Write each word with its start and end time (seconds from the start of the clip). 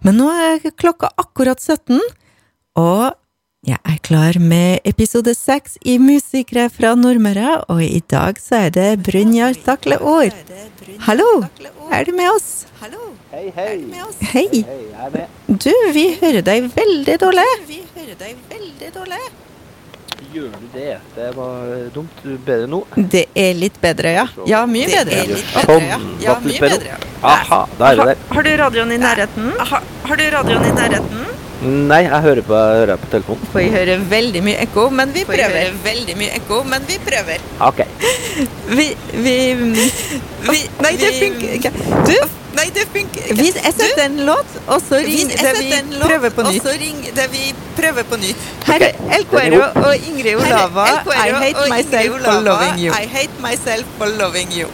Men 0.00 0.16
nå 0.16 0.30
er 0.32 0.70
klokka 0.80 1.10
akkurat 1.20 1.60
17, 1.60 1.98
og 2.80 3.10
jeg 3.68 3.76
er 3.84 3.98
klar 4.00 4.38
med 4.40 4.86
episode 4.88 5.34
seks 5.36 5.74
i 5.84 5.98
Musikere 6.00 6.70
fra 6.72 6.94
Nordmøre, 6.96 7.58
og 7.68 7.82
i 7.84 8.00
dag 8.08 8.40
så 8.40 8.62
er 8.64 8.72
det 8.72 8.86
Brynjar 9.04 9.58
Takle. 9.66 9.98
Hallo, 11.04 11.28
er 11.92 12.08
du 12.08 12.14
med 12.16 12.30
oss? 12.32 12.48
Hei, 13.34 13.44
hei. 13.58 13.76
Hei. 14.32 14.64
hører 16.22 16.48
deg 16.48 16.72
veldig 16.72 17.20
dårlig! 17.20 17.46
Du, 17.60 17.68
vi 17.68 17.84
hører 17.98 18.16
deg 18.24 18.42
veldig 18.56 18.92
dårlig. 18.96 19.22
Gjør 20.30 20.50
du 20.54 20.66
det? 20.74 20.98
Det 21.16 21.28
var 21.34 21.70
dumt. 21.94 22.20
Bedre 22.46 22.66
nå? 22.70 22.84
Det 22.94 23.24
er 23.34 23.56
litt 23.58 23.80
bedre, 23.82 24.12
ja. 24.14 24.26
Ja, 24.46 24.60
mye 24.70 24.86
bedre. 24.86 25.24
Sånn. 25.56 25.88
Ja, 25.90 25.98
ja 26.22 26.36
du 26.38 26.46
mye 26.46 26.60
bedre. 26.62 26.98
Aha, 27.26 27.60
da 27.80 27.90
er 27.90 27.98
det 27.98 28.06
der. 28.12 28.22
Har 28.36 28.46
du 28.46 28.50
radioen 28.62 28.94
i 28.94 28.98
nærheten? 29.02 29.50
Har 29.58 30.22
du 30.22 30.24
radioen 30.36 30.68
i 30.70 30.74
nærheten? 30.76 31.24
Nei, 31.60 31.98
jeg 32.06 32.20
hører 32.24 32.40
på, 32.46 32.56
jeg 32.56 32.78
hører 32.80 32.96
på 33.02 33.08
telefonen. 33.12 33.48
Får 33.52 33.60
jeg 33.60 33.72
høre 33.74 33.96
veldig 34.08 34.40
mye 34.46 34.60
ekko, 34.64 34.86
men 34.96 35.10
vi 35.12 35.24
prøver. 35.28 35.74
veldig 35.84 36.14
mye 36.16 36.36
ekko, 36.38 36.62
men 36.64 36.86
vi 36.88 36.96
prøver. 37.04 37.42
Ok. 37.68 37.82
Vi, 38.78 38.84
vi, 39.12 39.32
vi 40.46 40.58
Nei, 40.80 40.92
det 40.96 41.08
funker 41.18 41.54
ikke. 41.56 41.70
Du, 42.06 42.12
nei, 42.56 42.66
det 42.76 42.84
funker 42.94 43.24
ikke. 43.26 43.36
Vi, 43.40 43.48
jeg 43.56 43.74
setter 43.76 44.04
en 44.06 44.20
låt, 44.28 44.52
og 44.70 44.80
så 44.86 45.00
ring 45.04 45.32
det 45.34 45.52
vi 45.58 45.72
prøver 46.00 46.30
på 46.36 46.44
nytt. 46.46 46.60
Og 46.62 46.68
så 46.70 46.76
ring 46.80 47.00
det 47.18 47.26
vi 47.34 47.42
prøver 47.76 48.06
på 48.08 48.20
nytt. 48.22 48.46
Her 48.68 48.84
er 48.86 49.02
El 49.18 49.26
Cuero 49.32 49.60
og 49.82 50.06
Ingrid 50.08 50.38
Olava. 50.38 50.86
I 51.10 51.34
hate 51.42 51.66
myself 51.74 52.22
for 52.24 52.40
loving 52.46 52.78
you. 52.86 52.94
I 52.94 53.10
hate 53.16 53.42
myself 53.42 53.98
for 53.98 54.14
loving 54.22 54.54
you. 54.60 54.70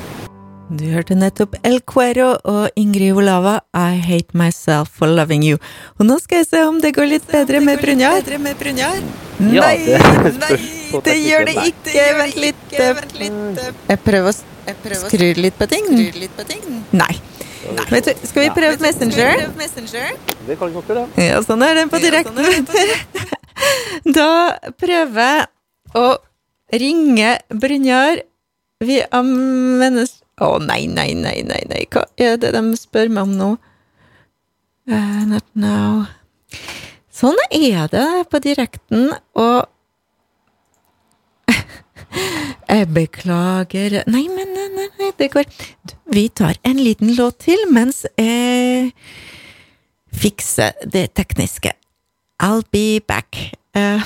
Du 0.66 0.82
hørte 0.90 1.14
nettopp 1.14 1.54
El 1.66 1.76
Cuero 1.86 2.32
og 2.50 2.74
Ingrid 2.80 3.14
Olava, 3.14 3.60
I 3.76 4.00
hate 4.02 4.34
myself 4.36 4.90
for 4.98 5.06
loving 5.06 5.44
you. 5.46 5.60
Og 6.00 6.08
nå 6.08 6.16
skal 6.22 6.40
jeg 6.42 6.48
se 6.48 6.62
om 6.66 6.80
det 6.82 6.90
går 6.96 7.06
litt 7.12 7.28
bedre 7.30 7.60
med 7.62 7.78
Brunjar. 7.82 8.18
Ja, 9.54 9.62
Nei, 9.62 9.76
det 9.84 10.00
nei, 10.40 10.58
det 11.06 11.14
gjør 11.22 11.46
det 11.46 11.54
ikke. 11.70 12.06
Vent 12.18 12.36
litt. 12.42 12.64
eh, 13.60 13.70
Jeg 13.92 14.02
prøver 14.08 14.32
å 14.32 14.34
skru 15.04 15.28
litt 15.38 15.58
på 15.60 15.68
ting. 15.70 15.86
Nei. 16.98 17.12
Vet 17.90 18.08
du, 18.10 18.26
skal 18.26 18.42
vi 18.46 18.50
prøve 18.56 18.74
Messenger? 18.82 19.46
Det 20.46 20.58
kan 20.58 20.74
dere, 20.74 20.98
da. 20.98 21.06
Ja, 21.22 21.40
sånn 21.46 21.62
er 21.66 21.74
den 21.78 21.90
på 21.94 22.02
direkten. 22.02 22.42
Da 24.16 24.28
prøver 24.76 25.22
jeg 25.30 25.46
å 25.96 26.06
ringe 26.74 27.38
Brynjar 27.50 28.18
via 28.84 29.22
menneske... 29.22 30.22
Å, 30.36 30.58
nei, 30.60 30.84
nei, 30.86 31.14
nei, 31.16 31.40
nei, 31.48 31.62
nei. 31.70 31.84
Hva 31.88 32.04
er 32.20 32.36
det 32.40 32.52
de 32.52 32.60
spør 32.76 33.08
meg 33.08 33.24
om 33.24 33.36
nå? 33.38 33.48
Uh, 34.86 35.22
not 35.30 35.46
now. 35.56 36.04
Sånn 37.16 37.38
er 37.48 37.88
det 37.88 38.08
på 38.28 38.40
direkten, 38.44 39.08
og 39.38 39.64
Jeg 42.66 42.88
beklager 42.92 44.00
Nei, 44.10 44.24
men 44.28 44.52
nei, 44.52 44.66
nei, 44.74 44.86
nei, 44.98 45.10
det 45.16 45.30
går 45.32 45.46
Vi 46.12 46.26
tar 46.28 46.58
en 46.66 46.80
liten 46.82 47.14
låt 47.16 47.38
til 47.46 47.62
mens 47.72 48.02
jeg 48.18 48.92
fikser 50.16 50.72
det 50.84 51.10
tekniske. 51.18 51.72
I'll 52.40 52.64
be 52.72 53.00
back. 53.04 53.36
Uh, 53.76 54.00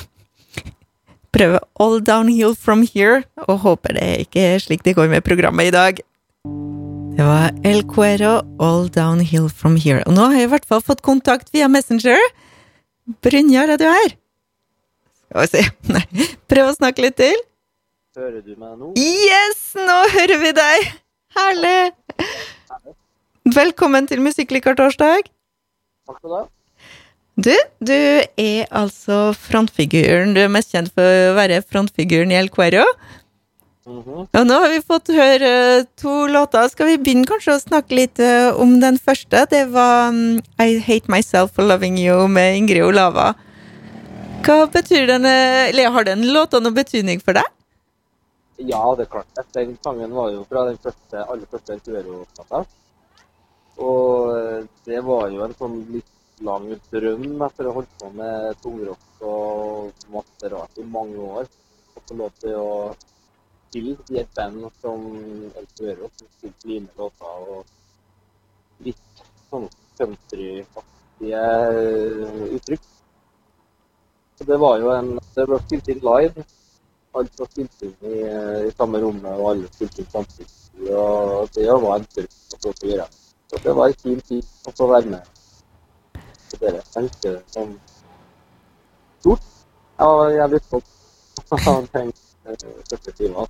prøve 1.31 1.59
all 1.79 2.01
downhill 2.03 2.55
from 2.55 2.83
here, 2.83 3.23
og 3.47 3.61
håper 3.63 3.95
det 3.95 4.09
ikke 4.25 4.43
er 4.53 4.63
slik 4.63 4.83
det 4.83 4.97
går 4.97 5.07
med 5.11 5.23
programmet 5.23 5.71
i 5.71 5.75
dag. 5.75 6.01
Det 6.45 7.25
var 7.27 7.51
El 7.63 7.83
Cuero, 7.85 8.41
all 8.59 8.87
downhill 8.89 9.49
from 9.49 9.75
here. 9.77 10.01
Og 10.07 10.15
nå 10.15 10.29
har 10.31 10.39
jeg 10.39 10.47
i 10.47 10.51
hvert 10.55 10.65
fall 10.65 10.81
fått 10.81 11.03
kontakt 11.05 11.51
via 11.53 11.67
Messenger. 11.69 12.17
Brynjar, 13.21 13.69
er 13.69 13.77
du 13.77 13.85
her? 13.85 14.15
Skal 15.27 15.43
vi 15.43 15.49
se 15.51 15.61
Nei, 15.93 16.25
prøv 16.49 16.71
å 16.71 16.77
snakke 16.77 17.05
litt 17.05 17.19
til. 17.21 17.37
Hører 18.17 18.41
du 18.41 18.55
meg 18.55 18.73
nå? 18.79 18.89
Yes, 18.97 19.61
nå 19.77 19.99
hører 20.15 20.41
vi 20.41 20.53
deg! 20.57 20.89
Herlig! 21.37 21.93
Velkommen 23.55 24.09
til 24.09 24.19
Musikklikar 24.25 24.75
torsdag. 24.79 25.29
Takk 26.09 26.17
skal 26.17 26.33
du 26.33 26.35
ha. 26.39 26.43
Du, 27.41 27.53
du 27.79 27.95
er 27.95 28.65
altså 28.75 29.31
frontfiguren. 29.37 30.33
Du 30.35 30.41
er 30.43 30.51
mest 30.51 30.73
kjent 30.73 30.91
for 30.93 31.05
å 31.31 31.37
være 31.37 31.61
frontfiguren 31.63 32.33
i 32.33 32.37
El 32.41 32.51
Cuero. 32.53 32.83
Og 33.89 34.43
nå 34.45 34.57
har 34.61 34.69
vi 34.69 34.81
fått 34.85 35.09
høre 35.15 35.47
eh, 35.49 35.85
to 35.97 36.27
låter. 36.29 36.67
Skal 36.69 36.91
vi 36.91 36.99
begynne 37.01 37.25
kanskje 37.25 37.55
å 37.55 37.61
snakke 37.63 37.97
litt 37.97 38.19
eh, 38.21 38.53
om 38.53 38.75
den 38.83 38.99
første? 39.01 39.41
Det 39.49 39.63
var 39.73 40.11
mm, 40.13 40.37
I 40.61 40.77
Hate 40.85 41.09
Myself 41.09 41.55
for 41.55 41.65
Loving 41.65 41.97
You 41.97 42.27
med 42.29 42.59
Ingrid 42.59 42.85
Olava. 42.85 43.31
Hva 44.45 44.67
betyr 44.73 45.09
den, 45.09 45.25
Eller 45.25 45.89
har 45.89 46.05
den 46.05 46.27
låta 46.33 46.61
noen 46.61 46.77
betydning 46.77 47.21
for 47.25 47.37
deg? 47.37 47.49
Ja, 48.61 48.83
det 48.97 49.07
er 49.07 49.11
klart. 49.17 49.43
Den 49.57 49.73
sangen 49.81 50.13
var 50.13 50.29
jo 50.29 50.45
fra 50.49 50.67
den 50.69 50.77
første, 50.81 51.25
aller 51.25 51.49
første 51.49 51.77
Elcuero-plata. 51.79 52.65
Og 53.81 54.33
eh, 54.37 54.65
det 54.85 55.01
var 55.07 55.29
jo 55.33 55.45
en 55.45 55.57
sånn 55.57 55.79
litt 55.89 56.09
lang 56.45 56.67
drøm 56.93 57.41
etter 57.47 57.65
å 57.65 57.71
ha 57.71 57.79
holdt 57.79 57.95
på 58.01 58.09
med 58.13 58.61
tungrock 58.61 59.25
og 59.25 60.05
masse 60.13 60.53
rart 60.53 60.77
i 60.77 60.85
mange 60.85 61.17
år. 61.17 61.49
Og 61.95 62.03
få 62.05 62.17
lov 62.21 62.37
til 62.43 62.57
å 62.61 62.69
spille 63.71 63.97
i 64.11 64.21
et 64.21 64.37
band 64.37 64.67
som 64.83 65.05
Elcuero, 65.55 66.11
som 66.19 66.31
spilte 66.37 66.67
mine 66.69 66.91
låter 66.99 67.51
og 67.55 68.85
litt 68.85 69.25
sånn 69.49 69.67
countryaktige 69.97 71.41
eh, 71.41 72.41
uttrykk. 72.59 72.89
Så 74.37 74.47
det 74.49 74.57
var 74.59 74.81
jo 74.81 74.91
en 74.95 75.15
Det 75.31 75.45
ble 75.47 75.57
spilt 75.63 75.87
inn 75.93 76.01
live 76.03 76.43
alt 77.13 77.39
var 77.39 77.47
spilt 77.51 77.81
inn 77.83 77.95
i, 78.07 78.19
i 78.67 78.71
samme 78.77 79.01
rommet, 79.03 79.31
og 79.35 79.49
alle 79.51 79.69
spilte 79.73 80.03
inn 80.03 80.11
samtidig. 80.13 80.47
Og 80.95 81.49
det 81.55 81.67
var 81.67 81.97
en 81.97 82.07
drøm 82.15 82.29
å 82.55 82.61
få 82.63 82.73
gjøre. 82.87 83.07
Så 83.51 83.59
det 83.65 83.75
var 83.75 83.91
en 83.91 84.01
fin 84.03 84.21
tid 84.29 84.67
å 84.67 84.73
få 84.77 84.87
være 84.91 85.11
med 85.11 85.23
på 86.51 86.61
dere. 86.61 86.79
Jeg 86.79 86.89
tenkte 86.95 87.33
det 87.35 87.43
som 87.51 87.73
stort. 89.19 89.47
Jeg 89.99 90.19
var 90.19 90.35
jævlig 90.37 90.61
stolt 90.69 90.87
av 92.47 92.57
den 92.57 92.69
eh, 92.69 92.83
første 92.89 93.11
timen. 93.17 93.47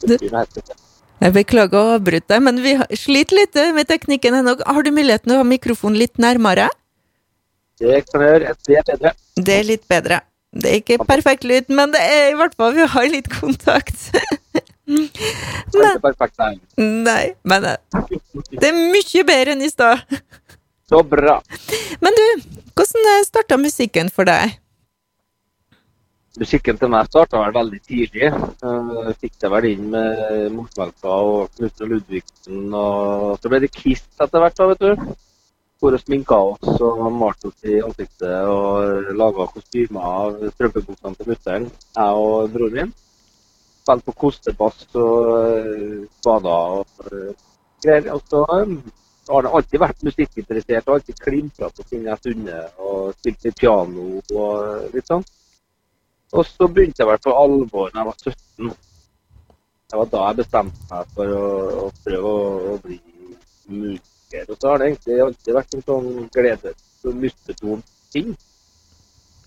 Det- 0.00 0.18
Det 0.20 0.30
helt. 0.32 0.60
Jeg 1.20 1.32
beklager 1.36 1.76
å 1.76 1.96
avbryte 1.98 2.28
deg, 2.32 2.42
men 2.42 2.62
vi 2.64 2.72
sliter 2.96 3.36
litt 3.36 3.56
eh, 3.56 3.72
med 3.76 3.86
teknikken 3.90 4.38
ennå. 4.40 4.54
Har 4.64 4.82
du 4.82 4.90
muligheten 4.90 5.28
til 5.28 5.36
å 5.36 5.42
ha 5.42 5.48
mikrofonen 5.48 5.98
litt 6.00 6.16
nærmere? 6.18 6.68
Det 7.80 8.04
kan 8.08 8.20
jeg 8.24 8.30
gjøre. 8.32 8.54
Det 8.66 8.76
er 8.78 8.84
bedre. 8.88 9.12
Det 9.36 9.54
er 9.58 9.64
litt 9.68 9.86
bedre. 9.88 10.20
Det 10.52 10.70
er 10.70 10.78
ikke 10.80 11.04
perfekt 11.06 11.44
lyd, 11.46 11.68
men 11.68 11.92
det 11.94 12.00
er 12.02 12.30
i 12.32 12.34
hvert 12.38 12.56
fall 12.58 12.72
vi 12.74 12.86
har 12.86 13.06
litt 13.08 13.28
kontakt. 13.30 14.08
Ikke 14.90 16.00
perfekt 16.02 16.40
nei. 16.40 16.54
Nei, 17.06 17.34
men 17.46 17.64
eh, 17.64 17.76
det 18.50 18.72
er 18.72 18.74
mye 18.74 19.22
bedre 19.28 19.52
enn 19.54 19.62
i 19.62 19.68
stad. 19.70 20.02
Så 20.90 21.02
bra. 21.06 21.36
Men 22.02 22.16
du, 22.18 22.24
hvordan 22.74 23.22
starta 23.28 23.58
musikken 23.60 24.10
for 24.10 24.26
deg? 24.26 24.56
Musikken 26.40 26.78
til 26.80 26.88
meg 26.88 27.08
starta 27.10 27.36
vel 27.42 27.52
veldig 27.52 27.78
tidlig. 27.84 28.28
Eh, 28.32 28.92
Jeg 29.08 29.16
fikk 29.20 29.34
det 29.42 29.48
vel 29.52 29.66
inn 29.68 29.90
med 29.92 30.52
Motmelka 30.54 31.16
og 31.30 31.50
Knut 31.56 31.82
og 31.84 31.90
Ludvigsen. 31.90 32.62
Og 32.72 33.34
så 33.42 33.50
ble 33.52 33.58
det 33.60 33.74
Kiss 33.74 34.06
etter 34.16 34.40
hvert, 34.40 34.56
da, 34.56 34.68
vet 34.70 34.80
du. 34.80 35.10
Hvor 35.80 35.96
og 35.96 36.00
sminka 36.00 36.36
oss 36.36 36.80
og 36.84 37.02
malte 37.12 37.48
oss 37.50 37.66
i 37.68 37.76
ansiktet 37.84 38.48
og 38.52 39.10
laga 39.16 39.46
kostymer 39.52 40.06
av 40.08 40.38
strømpebuksene 40.54 41.18
til 41.18 41.28
mutter'n. 41.28 41.66
Jeg 41.98 42.22
og 42.24 42.54
broren 42.54 42.76
min. 42.78 42.94
Spilte 43.82 44.06
på 44.08 44.14
kostebass 44.24 44.86
og 45.00 45.28
eh, 45.40 45.98
bada 46.24 46.56
og 46.78 47.04
eh, 47.10 47.34
greier. 47.84 48.08
Og 48.16 48.24
så 48.32 48.46
eh, 48.56 48.72
har 49.28 49.44
det 49.44 49.52
alltid 49.58 49.84
vært 49.84 50.08
musikkinteressert 50.08 50.88
og 50.88 50.96
alltid 50.96 51.20
klimpra 51.20 51.68
på 51.68 51.84
ting 51.84 52.08
jeg 52.08 52.14
har 52.14 52.24
funnet. 52.24 52.80
Og 52.80 53.12
spilt 53.18 53.44
litt 53.48 53.60
piano 53.60 54.08
og 54.20 54.96
litt 54.96 55.12
sånn. 55.12 55.28
Og 56.32 56.46
så 56.46 56.68
begynte 56.70 57.02
jeg 57.02 57.10
vel 57.10 57.22
for 57.24 57.38
alvor 57.42 57.90
da 57.90 58.02
jeg 58.02 58.08
var 58.10 58.18
17. 58.22 58.74
Det 59.90 59.98
var 59.98 60.10
da 60.12 60.26
jeg 60.28 60.38
bestemte 60.38 60.84
meg 60.90 61.14
for 61.16 61.32
å, 61.34 61.46
å 61.86 61.88
prøve 62.04 62.34
å, 62.34 62.44
å 62.74 62.76
bli 62.84 62.98
musiker. 63.70 64.44
Og 64.46 64.54
så 64.60 64.70
har 64.70 64.78
det 64.78 64.90
egentlig 64.90 65.18
alltid 65.24 65.56
vært 65.56 65.74
en 65.74 65.84
sånn 65.88 66.12
glede 66.36 66.74
og 67.08 67.26
noen 67.64 67.82
ting. 68.12 68.30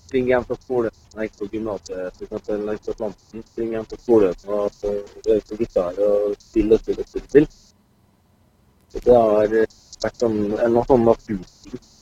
Springe 0.08 0.34
hjem 0.34 0.46
fra 0.50 0.58
skolen 0.60 1.00
jeg 1.14 1.30
gikk 1.30 1.40
på 1.40 1.48
gymnaset, 1.54 2.20
f.eks. 2.20 2.46
på 2.50 2.94
Atlanten. 2.96 3.46
Springe 3.54 3.78
hjem 3.78 3.88
fra 3.90 4.02
skolen 4.02 4.36
og 4.50 4.84
øve 4.90 5.40
på 5.48 5.60
gitar 5.62 6.04
og 6.10 6.36
spille 6.42 6.78
og 6.78 6.84
spille 6.84 7.06
og 7.06 7.14
spille. 7.14 7.48
det 8.94 9.16
har 9.16 9.56
vært 9.56 10.28
en, 10.28 10.38
en 10.68 10.80
sånn 10.90 11.08
naturting. 11.08 11.93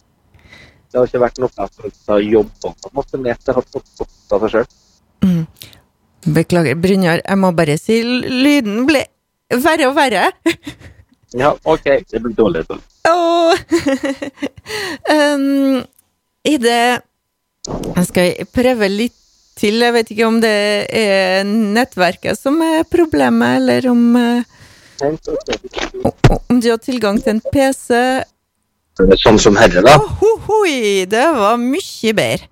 Det 0.92 1.00
har 1.00 1.08
ikke 1.08 1.24
vært 1.24 1.40
noe 1.40 1.52
jeg 1.56 1.76
følt 1.80 2.10
har 2.12 2.24
jobba 2.26 2.72
på 2.76 2.90
en 2.90 2.98
måte 3.00 3.20
med. 3.22 3.40
Det 3.46 3.56
har 3.56 3.64
fått 3.64 3.92
godt 3.98 4.36
av 4.36 4.46
seg 4.46 4.56
sjøl. 4.56 4.72
Mm. 5.24 5.44
Beklager, 6.36 6.78
Brynjar, 6.78 7.22
jeg 7.24 7.40
må 7.40 7.52
bare 7.56 7.78
si 7.80 8.02
lyden 8.04 8.84
ble 8.90 9.06
verre 9.62 9.92
og 9.92 9.96
verre. 9.98 10.30
Ja, 11.32 11.54
OK. 11.64 11.86
Det 12.12 12.20
blir 12.20 12.34
dårlig. 12.36 12.66
dårlig. 12.68 12.84
Oh. 13.08 13.56
Um, 15.08 15.84
I 16.44 16.58
det 16.58 17.02
Jeg 17.96 18.06
skal 18.10 18.50
prøve 18.52 18.90
litt 18.92 19.16
til. 19.56 19.80
Jeg 19.80 19.96
vet 19.96 20.12
ikke 20.12 20.28
om 20.28 20.42
det 20.44 20.52
er 20.92 21.48
nettverket 21.48 22.40
som 22.40 22.60
er 22.66 22.84
problemet, 22.84 23.62
eller 23.62 23.88
om, 23.92 24.16
uh, 24.16 24.44
om 26.50 26.60
du 26.60 26.68
har 26.68 26.82
tilgang 26.84 27.22
til 27.24 27.38
en 27.38 27.44
PC. 27.48 27.96
Er 29.08 29.22
sånn 29.22 29.40
som 29.42 29.58
herre, 29.60 29.84
da. 29.86 29.96
Ahohoi, 29.98 31.06
det 31.10 31.28
var 31.38 31.62
mye 31.62 32.14
bedre. 32.18 32.50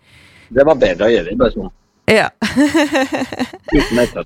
Det 0.49 0.65
var 0.65 0.79
bedre, 0.81 1.09
å 1.09 1.13
gjøre, 1.13 1.35
bare 1.37 1.53
sånn. 1.53 1.75
Ja. 2.09 2.29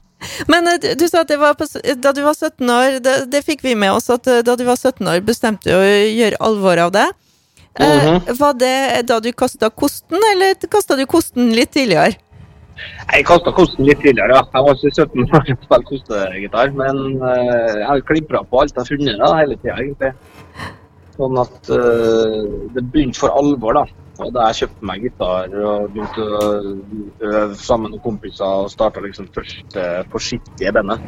Men 0.51 0.69
uh, 0.71 0.77
du 0.79 1.03
sa 1.09 1.25
at 1.25 1.33
det 1.33 1.39
var 1.41 1.57
på, 1.59 1.67
da 1.99 2.13
du 2.15 2.21
var 2.23 2.37
17 2.37 2.69
år, 2.71 3.01
det, 3.03 3.15
det 3.33 3.43
fikk 3.43 3.65
vi 3.65 3.73
med 3.75 3.91
oss, 3.91 4.07
at 4.13 4.29
uh, 4.31 4.39
da 4.45 4.55
du 4.55 4.63
var 4.67 4.79
17 4.79 5.09
år 5.11 5.19
bestemte 5.27 5.67
du 5.67 5.75
å 5.75 5.83
gjøre 5.83 6.39
alvor 6.47 6.79
av 6.85 6.93
det. 6.95 7.09
Uh, 7.09 7.19
Mhm. 7.83 8.37
Var 8.39 8.53
det 8.53 9.07
da 9.09 9.19
du 9.19 9.31
kasta 9.33 9.69
kosten, 9.69 10.21
eller 10.31 10.53
kasta 10.69 10.95
du 10.95 11.05
kosten 11.09 11.49
litt 11.57 11.71
tidligere? 11.73 12.13
Jeg 13.11 13.25
kasta 13.25 13.51
kosten 13.53 13.85
litt 13.85 13.99
tidligere, 14.01 14.37
ja. 14.37 14.43
Jeg 14.53 14.63
var 14.65 14.73
ikke 14.77 14.91
17 14.93 15.23
år 15.23 15.39
og 15.39 15.43
spilte 15.65 15.89
kostegitar, 15.89 16.71
men 16.77 16.95
eh, 17.17 17.73
jeg 17.79 17.87
har 17.89 18.05
klimpra 18.07 18.39
på 18.49 18.61
alt 18.61 18.73
jeg 18.73 18.81
har 18.81 18.89
funnet 18.89 19.19
da, 19.21 19.27
hele 19.37 19.55
tida, 19.59 19.75
egentlig. 19.81 20.11
Sånn 21.13 21.37
at 21.37 21.69
uh, 21.69 22.39
det 22.73 22.85
begynte 22.89 23.21
for 23.21 23.35
alvor, 23.37 23.77
da. 23.77 23.83
Og 24.21 24.29
da 24.33 24.47
jeg 24.49 24.63
kjøpte 24.63 24.87
meg 24.87 25.05
gitar 25.07 25.53
og 25.57 25.93
begynte 25.93 26.21
å 26.21 26.49
øve 27.25 27.57
sammen 27.57 27.95
med 27.95 28.03
kompiser 28.03 28.45
og 28.45 28.69
starta 28.69 29.01
liksom 29.01 29.29
første 29.33 29.85
forsiktige 30.13 30.73
bandet. 30.75 31.01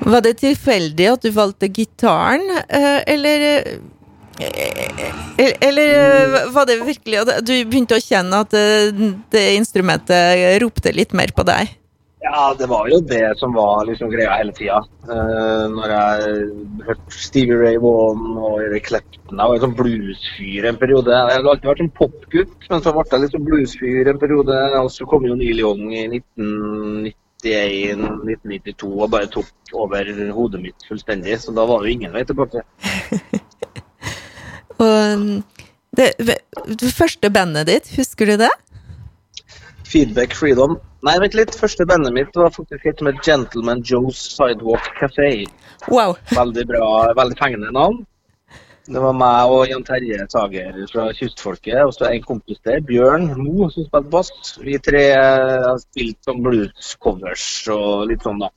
Var 0.00 0.24
det 0.24 0.38
tilfeldig 0.40 1.08
at 1.12 1.26
du 1.26 1.34
valgte 1.36 1.68
gitaren, 1.68 2.46
eh, 2.64 3.02
eller 3.04 3.46
eh, 3.50 3.80
Eller 5.60 6.48
var 6.54 6.64
det 6.64 6.78
virkelig 6.80 7.18
at 7.20 7.44
du 7.44 7.52
begynte 7.68 7.98
å 7.98 8.00
kjenne 8.00 8.40
at 8.40 8.54
det 9.32 9.42
instrumentet 9.52 10.56
ropte 10.62 10.94
litt 10.96 11.12
mer 11.12 11.28
på 11.36 11.44
deg? 11.44 11.74
Ja, 12.30 12.54
det 12.58 12.66
var 12.70 12.86
jo 12.86 13.00
det 13.02 13.38
som 13.40 13.50
var 13.56 13.86
liksom 13.88 14.10
greia 14.12 14.36
hele 14.38 14.52
tida. 14.54 14.76
når 15.74 15.88
jeg 15.90 16.44
hørte 16.86 17.10
Stevie 17.10 17.58
Ray 17.58 17.74
Vaughan 17.82 18.38
og 18.38 18.62
Eric 18.62 18.86
Clepton 18.86 19.38
Jeg 19.40 19.48
var 19.48 19.54
en 19.56 19.64
sånn 19.64 19.80
bluesfyr 19.80 20.64
en 20.70 20.78
periode. 20.78 21.10
Jeg 21.10 21.34
hadde 21.34 21.50
alltid 21.50 21.70
vært 21.72 21.84
en 21.86 21.98
popgutt, 21.98 22.54
men 22.70 22.80
så 22.84 22.90
ble 22.94 23.04
jeg 23.10 23.32
sånn 23.32 23.48
bluesfyr 23.48 24.06
en 24.12 24.22
periode. 24.22 24.54
Og 24.78 24.88
så 24.94 25.02
kom 25.10 25.22
jo 25.26 25.34
Neil 25.40 25.58
Young 25.64 25.82
i 25.90 25.92
1991-1992 26.20 28.94
og 28.94 29.12
bare 29.16 29.32
tok 29.34 29.50
over 29.74 30.02
hodet 30.36 30.60
mitt 30.68 30.80
fullstendig. 30.86 31.34
Så 31.42 31.50
da 31.56 31.62
var 31.66 31.76
det 31.82 31.88
jo 31.90 31.94
ingen 31.98 32.14
vei 32.14 32.22
tilbake. 32.28 32.60
Og 34.80 34.96
det, 35.98 36.08
det 36.16 36.92
første 36.94 37.28
bandet 37.34 37.66
ditt, 37.68 37.86
husker 37.98 38.24
du 38.30 38.34
det? 38.46 38.54
Feedback 39.90 40.36
Freedom. 40.38 40.76
Nei, 41.06 41.16
vent 41.22 41.34
litt. 41.34 41.56
Første 41.58 41.86
bandet 41.88 42.14
mitt 42.14 42.36
var 42.38 42.52
faktisk 42.54 42.84
helt 42.86 43.02
med 43.02 43.18
Gentleman 43.26 43.82
Joe's 43.86 44.20
Sidewalk 44.36 44.86
Café. 45.00 45.46
Wow. 45.88 46.14
Veldig 46.30 46.66
bra, 46.70 46.90
veldig 47.18 47.38
fengende 47.40 47.72
navn. 47.74 48.04
Det 48.90 48.98
var 49.02 49.14
meg 49.14 49.52
og 49.54 49.68
Jan 49.70 49.84
Terje 49.86 50.24
Sager 50.32 50.78
fra 50.90 51.10
Kystfolket, 51.14 51.78
og 51.84 51.92
så 51.94 52.08
en 52.08 52.24
kompis 52.24 52.58
der, 52.66 52.80
Bjørn 52.86 53.28
Mo, 53.38 53.68
som 53.70 53.86
spilte 53.86 54.10
bass. 54.10 54.30
Vi 54.58 54.78
tre 54.82 55.04
har 55.14 55.78
spilt 55.82 56.18
som 56.26 56.40
blues-covers 56.42 57.44
og 57.74 58.08
litt 58.10 58.26
sånn, 58.26 58.42
da. 58.42 58.50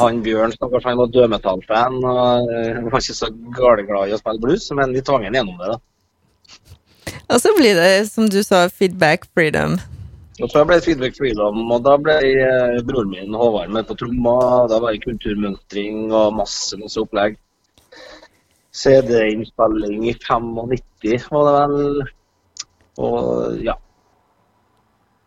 Han 0.00 0.22
Bjørn 0.24 0.54
stakkars, 0.54 0.86
han 0.88 0.98
var 0.98 1.12
dødmetallfan 1.12 1.98
og 2.00 2.54
eh, 2.56 2.78
var 2.88 3.02
ikke 3.02 3.18
så 3.20 3.28
galeglad 3.54 4.08
i 4.08 4.16
å 4.16 4.20
spille 4.22 4.42
blues, 4.42 4.70
men 4.78 4.96
vi 4.96 5.04
tvang 5.04 5.26
ham 5.28 5.36
gjennom 5.36 5.60
det, 5.60 5.74
da. 5.74 5.80
Og 7.32 7.40
så 7.40 7.52
blir 7.56 7.74
det, 7.78 8.06
som 8.10 8.28
du 8.30 8.42
sa, 8.44 8.66
feedback 8.68 9.24
freedom. 9.34 9.78
Og 10.42 10.50
så 10.50 10.64
ble 10.66 10.80
det 10.80 10.84
Feedback 10.88 11.14
Freedom, 11.14 11.60
og 11.70 11.84
da 11.86 11.92
ble 12.02 12.16
jeg, 12.26 12.80
broren 12.88 13.12
min 13.12 13.36
Håvard 13.38 13.70
med 13.70 13.86
på 13.86 13.94
tromma. 14.00 14.32
Da 14.66 14.80
var 14.82 14.90
det 14.96 15.04
kulturmønstring 15.04 16.08
og 16.10 16.34
masse, 16.40 16.74
masse 16.80 16.98
opplegg. 16.98 17.36
CD-innspilling 18.74 20.08
i 20.10 20.14
95 20.18 21.28
var 21.30 21.46
det 21.46 21.54
vel. 21.54 22.02
Og 22.98 23.62
ja. 23.62 23.76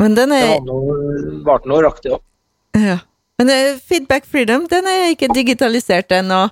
Men 0.04 0.16
den 0.20 0.30
Det 0.36 0.42
er 0.44 0.52
var 0.58 0.66
noe, 0.68 0.98
varte 1.48 1.72
noe 1.72 1.86
raktig 1.88 2.12
òg. 2.18 2.22
ja. 2.76 3.00
Men 3.40 3.52
eh, 3.54 3.78
feedback 3.78 4.26
freedom, 4.26 4.64
den 4.68 4.88
er 4.90 5.12
ikke 5.14 5.28
digitalisert 5.30 6.12
ennå. 6.12 6.48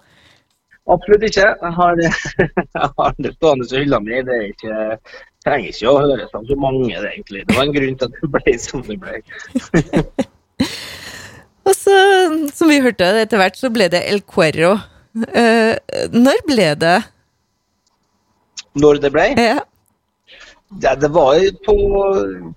Absolutt 0.93 1.23
ikke. 1.25 1.47
Jeg 1.61 1.73
har, 1.79 1.93
jeg 2.79 2.89
har 2.99 3.11
det 3.17 3.31
stående 3.35 3.65
i 3.71 3.81
hylla 3.81 3.99
mi. 4.03 4.15
Det 4.27 4.37
ikke, 4.51 4.73
trenger 5.45 5.67
ikke 5.71 5.91
å 5.91 6.01
høres 6.03 6.35
av 6.37 6.43
så 6.49 6.55
mange, 6.61 6.93
det 6.93 7.11
egentlig. 7.13 7.41
Det 7.47 7.57
var 7.57 7.65
en 7.65 7.75
grunn 7.75 7.99
til 7.99 8.09
at 8.09 8.15
det 8.21 8.29
ble 8.35 8.53
som 8.61 8.79
det 8.85 8.97
ble. 9.01 9.15
Og 11.65 11.73
så, 11.73 11.95
som 12.53 12.69
vi 12.69 12.83
hørte 12.83 13.07
etter 13.23 13.41
hvert, 13.41 13.57
så 13.57 13.67
ble 13.73 13.85
det 13.89 14.03
El 14.05 14.21
Cuerro. 14.29 14.75
Uh, 15.15 15.73
når 16.13 16.37
ble 16.45 16.67
det? 16.77 16.99
Når 18.75 18.93
det 19.01 19.11
ble? 19.15 19.25
Ja. 19.39 19.59
Det, 20.81 20.95
det 21.01 21.09
var 21.13 21.35
på 21.65 21.75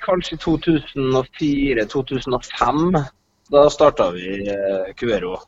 kanskje 0.04 0.36
2004-2005. 0.42 3.04
Da 3.48 3.70
starta 3.72 4.10
vi 4.12 4.48
eh, 4.52 4.86
Cuero 4.98 5.38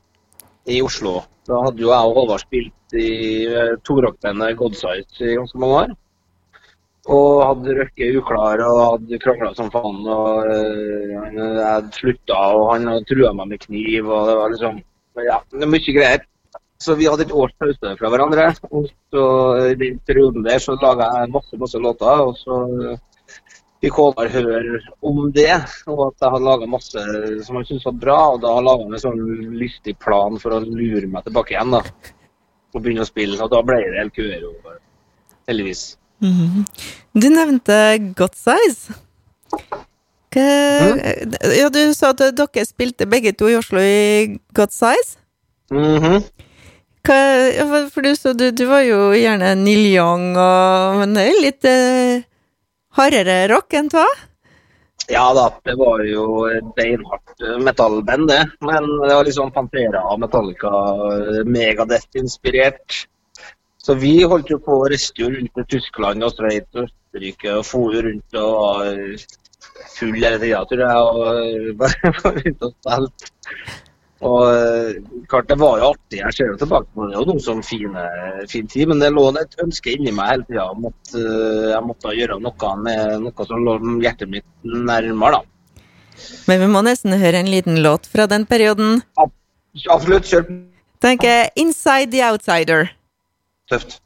i 0.70 0.82
Oslo. 0.82 1.22
Da 1.50 1.58
hadde 1.64 1.82
jo 1.82 1.90
jeg 1.90 2.10
og 2.10 2.16
Håvard 2.20 2.42
spilt 2.44 2.94
i 2.94 3.10
eh, 3.48 3.74
torockbandet 3.86 4.58
Godsize 4.58 5.26
i 5.26 5.34
ganske 5.38 5.58
mange 5.58 5.78
år. 5.80 5.92
Og 7.10 7.40
hadde 7.42 7.74
røkket 7.78 8.18
uklar 8.20 8.62
og 8.62 8.80
hadde 8.84 9.18
krangla 9.24 9.50
som 9.56 9.70
faen. 9.72 10.02
og 10.06 10.46
eh, 10.46 11.10
Jeg 11.10 11.58
hadde 11.58 11.96
slutta, 11.96 12.40
og 12.54 12.66
han 12.74 12.90
hadde 12.92 13.08
trua 13.10 13.32
meg 13.34 13.54
med 13.54 13.64
kniv. 13.66 14.06
og 14.06 14.30
Det 14.30 14.36
var 14.40 14.54
liksom 14.54 14.82
Ja, 15.26 15.40
det 15.50 15.64
var 15.64 15.72
mye 15.74 15.96
greier. 15.96 16.26
Så 16.80 16.94
vi 16.96 17.08
hadde 17.10 17.26
et 17.26 17.34
års 17.36 17.52
pause 17.60 17.96
fra 17.98 18.12
hverandre. 18.12 18.46
Og 18.70 18.86
så 19.12 19.24
i 19.72 19.74
den 19.80 19.98
perioden 20.06 20.46
der 20.46 20.62
så 20.62 20.78
laga 20.80 21.10
jeg 21.18 21.34
masse, 21.34 21.58
masse 21.60 21.82
låter. 21.82 22.22
Og 22.28 22.38
så 22.38 22.60
fikk 23.80 23.96
Håvard 23.96 24.32
høre 24.34 24.80
om 25.06 25.20
det, 25.32 25.52
og 25.88 26.02
at 26.10 26.24
jeg 26.24 26.32
hadde 26.34 26.46
laga 26.46 26.68
masse 26.68 27.04
som 27.46 27.58
han 27.58 27.66
syntes 27.68 27.86
var 27.88 27.98
bra. 28.04 28.18
Og 28.34 28.42
da 28.44 28.54
laga 28.60 28.86
han 28.86 28.96
en 28.96 29.04
sånn 29.04 29.22
lystig 29.56 29.96
plan 30.02 30.36
for 30.40 30.56
å 30.56 30.62
lure 30.64 31.08
meg 31.08 31.26
tilbake 31.26 31.56
igjen, 31.56 31.76
da. 31.76 31.82
Og 32.74 32.82
begynne 32.84 33.06
å 33.06 33.08
spille. 33.08 33.40
Og 33.40 33.52
da 33.52 33.62
ble 33.66 33.80
det 33.86 34.02
El 34.04 34.12
Cuero, 34.14 34.52
heldigvis. 35.50 35.94
Mhm. 36.20 36.66
Du 37.16 37.30
nevnte 37.32 37.76
God 38.16 38.36
Size. 38.36 38.98
Hva, 40.30 40.44
ja, 41.56 41.70
du 41.72 41.80
sa 41.96 42.12
at 42.12 42.20
dere 42.38 42.66
spilte 42.68 43.08
begge 43.10 43.32
to 43.34 43.48
i 43.50 43.56
Oslo 43.58 43.80
i 43.82 44.38
God 44.54 44.70
Size. 44.76 45.16
Mhm. 45.72 46.20
Hva, 47.00 47.18
for 47.90 48.04
du, 48.04 48.12
så 48.14 48.34
du, 48.36 48.50
du 48.52 48.66
var 48.68 48.84
jo 48.84 49.10
gjerne 49.16 49.54
Neil 49.56 49.86
Young, 49.88 50.34
og, 50.36 51.00
men 51.00 51.16
det 51.16 51.24
er 51.24 51.40
litt 51.40 51.66
eh, 51.66 52.26
hardere 53.00 53.44
rock 53.50 53.76
enn 53.78 53.88
hva? 53.92 54.06
Ja 55.10 55.24
da, 55.34 55.46
det 55.66 55.74
var 55.80 56.02
jo 56.06 56.24
beinhardt 56.76 57.42
eh, 57.42 57.58
metallband, 57.64 58.28
det. 58.30 58.42
Men 58.62 58.86
det 59.02 59.14
var 59.14 59.26
liksom 59.26 59.50
Pantera 59.54 60.04
og 60.12 60.20
Metallica, 60.22 60.70
eh, 61.16 61.40
Megadeth-inspirert. 61.48 63.04
Så 63.80 63.96
vi 63.98 64.20
holdt 64.28 64.52
jo 64.52 64.60
på 64.62 64.76
å 64.76 64.88
reiste 64.92 65.26
rundt 65.26 65.54
til 65.56 65.68
Tyskland 65.74 66.22
og 66.22 66.34
Sveits 66.36 66.76
og 66.76 66.84
Østerrike 66.84 67.54
og 67.56 67.66
for 67.66 67.96
rundt 68.06 68.36
og 68.38 68.50
var 68.60 68.90
full 69.96 70.14
hele 70.20 70.38
tida, 70.42 70.60
tror 70.68 70.84
jeg. 70.84 70.98
Og 71.00 71.70
bare 71.80 72.12
var 72.20 72.42
rundt 72.42 72.66
og 72.68 72.76
spilte. 72.76 73.32
Og 74.20 74.42
eh, 74.52 74.98
klart, 75.30 75.48
det 75.48 75.56
var 75.60 75.78
jo 75.80 75.90
artig. 75.94 76.18
Jeg 76.20 76.36
ser 76.36 76.50
jo 76.50 76.58
tilbake 76.60 76.90
på 76.92 77.06
det. 77.06 77.14
Det 77.14 77.20
var 77.22 77.28
noe 77.30 77.44
som 77.44 77.62
fine, 77.64 78.02
fin 78.50 78.68
tid, 78.68 78.90
men 78.90 79.00
det 79.00 79.12
lå 79.14 79.24
et 79.40 79.56
ønske 79.64 79.94
inni 79.94 80.12
meg 80.12 80.34
hele 80.34 80.48
tida 80.48 80.66
om 80.74 80.90
at 80.90 81.14
eh, 81.16 81.70
jeg 81.72 81.86
måtte 81.88 82.16
gjøre 82.18 82.40
noe 82.44 82.74
med 82.84 83.14
noe 83.24 83.48
som 83.48 83.64
lå 83.64 83.78
hjertet 84.04 84.32
mitt 84.32 84.48
nærmere, 84.64 85.40
da. 85.40 85.46
Men 86.50 86.60
vi 86.60 86.68
må 86.68 86.82
nesten 86.84 87.16
høre 87.16 87.40
en 87.40 87.48
liten 87.48 87.80
låt 87.80 88.10
fra 88.12 88.26
den 88.28 88.44
perioden. 88.48 89.00
Absolutt. 89.16 90.28
Kjør 90.28 90.44
Tenker 91.00 91.48
Inside 91.56 92.10
the 92.12 92.20
Outsider. 92.26 92.90
tøft. 93.70 94.00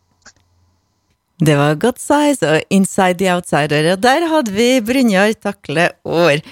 Det 1.42 1.56
var 1.59 1.75
God 1.75 1.99
Size 1.99 2.47
og 2.47 2.62
Inside 2.71 3.18
the 3.18 3.33
Outsider, 3.35 3.88
og 3.92 4.02
der 4.04 4.28
hadde 4.30 4.52
vi 4.54 4.68
Brynjar 4.85 5.33
Takle 5.35 5.88
År. 6.04 6.44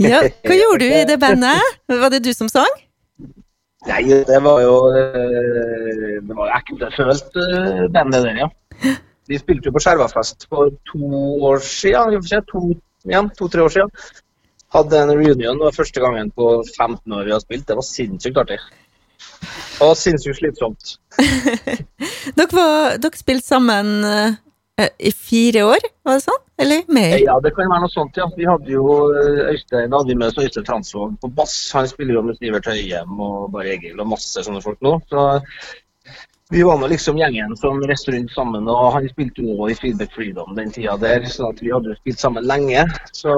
Ja, 0.00 0.22
hva 0.46 0.56
gjorde 0.56 0.86
du 0.86 0.94
i 1.00 1.04
det 1.08 1.18
bandet? 1.20 1.76
Var 1.90 2.14
det 2.14 2.22
du 2.24 2.32
som 2.36 2.48
sang? 2.52 2.70
Nei, 3.88 4.02
det 4.28 4.38
var 4.44 4.60
jo 4.60 4.74
eh, 4.92 6.18
Det 6.20 6.34
var 6.36 6.50
jo 6.50 6.56
ektefølt 6.58 7.38
eh, 7.40 7.86
band, 7.92 8.12
det 8.12 8.24
der, 8.26 8.42
ja. 8.44 8.48
Vi 9.30 9.38
spilte 9.38 9.70
jo 9.70 9.76
på 9.76 9.82
Skjervafest 9.84 10.48
for 10.50 10.72
to 10.90 11.06
år 11.46 11.62
siden. 11.62 12.42
To, 12.50 12.62
ja, 13.08 13.22
to-tre 13.38 13.62
år 13.62 13.72
siden. 13.72 13.92
Hadde 14.74 14.98
en 14.98 15.12
reunion. 15.14 15.58
Det 15.58 15.68
var 15.68 15.76
første 15.76 16.02
gangen 16.02 16.30
på 16.34 16.50
15 16.76 17.12
år 17.14 17.28
vi 17.28 17.34
har 17.34 17.42
spilt. 17.42 17.66
Det 17.68 17.76
var 17.78 17.86
sinnssykt 17.86 18.40
artig. 18.42 18.58
Og 19.80 19.94
sinnssykt 19.96 20.40
slitsomt. 20.40 20.96
Dere, 22.36 22.50
var, 22.52 22.98
dere 23.00 23.18
spilte 23.18 23.46
sammen 23.46 23.92
eh, 24.04 24.36
eh, 24.80 24.92
i 24.98 25.12
fire 25.14 25.64
år, 25.70 25.86
var 26.06 26.18
det 26.18 26.26
sånn? 26.26 26.42
Eller 26.60 26.84
mer? 26.92 27.16
Ja, 27.22 27.38
det 27.40 27.54
kan 27.56 27.70
være 27.70 27.86
noe 27.86 27.92
sånt, 27.92 28.18
ja. 28.20 28.26
Vi 28.36 28.48
hadde 28.48 28.72
jo 28.72 28.86
eh, 29.16 29.52
Øystein 29.54 29.94
hadde 29.96 30.16
med 30.16 30.28
oss 30.28 30.40
Øystein 30.42 30.66
Transvåg 30.68 31.14
på 31.22 31.30
bass. 31.38 31.54
Han 31.76 31.88
spiller 31.88 32.18
jo 32.18 32.24
med 32.26 32.36
Sivert 32.36 32.68
Høyem 32.68 33.14
og 33.16 33.46
Bare 33.54 33.76
Egil 33.76 34.00
og 34.00 34.10
masse 34.12 34.44
sånne 34.44 34.60
folk 34.64 34.80
nå. 34.84 34.98
Så 35.08 35.24
vi 36.50 36.62
var 36.66 36.80
nå 36.80 36.88
liksom 36.90 37.18
gjengen 37.20 37.54
som 37.56 37.78
reiste 37.86 38.10
rundt 38.10 38.32
sammen, 38.34 38.66
og 38.68 38.88
han 38.96 39.06
spilte 39.12 39.44
jo 39.44 39.54
også 39.54 39.70
i 39.70 39.76
Feedback 39.78 40.14
Freedom 40.16 40.56
den 40.56 40.72
tida 40.74 40.96
der, 40.98 41.22
så 41.30 41.52
at 41.52 41.60
vi 41.62 41.70
hadde 41.70 41.94
spilt 42.00 42.18
sammen 42.18 42.48
lenge. 42.50 42.82
Så 43.14 43.34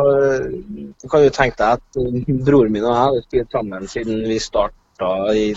du 0.73 1.09
kan 1.13 1.27
jo 1.27 1.35
tenke 1.37 1.59
deg 1.61 1.77
at 1.77 2.01
uh, 2.01 2.39
broren 2.47 2.73
min 2.73 2.87
og 2.87 2.95
jeg 2.95 3.03
hadde 3.03 3.25
spilt 3.27 3.59
sammen 3.59 3.91
siden 3.93 4.25
vi 4.31 4.39
starta 4.41 5.11
i 5.37 5.51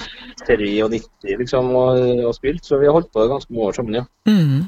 93 0.43 1.39
liksom, 1.39 1.71
og, 1.79 2.01
og 2.27 2.35
spilt, 2.35 2.65
så 2.67 2.81
vi 2.81 2.89
har 2.89 2.97
holdt 2.97 3.13
på 3.15 3.23
ganske 3.31 3.53
mange 3.53 3.71
år 3.71 3.79
sammen, 3.79 4.01
ja. 4.01 4.05
Mm. 4.27 4.67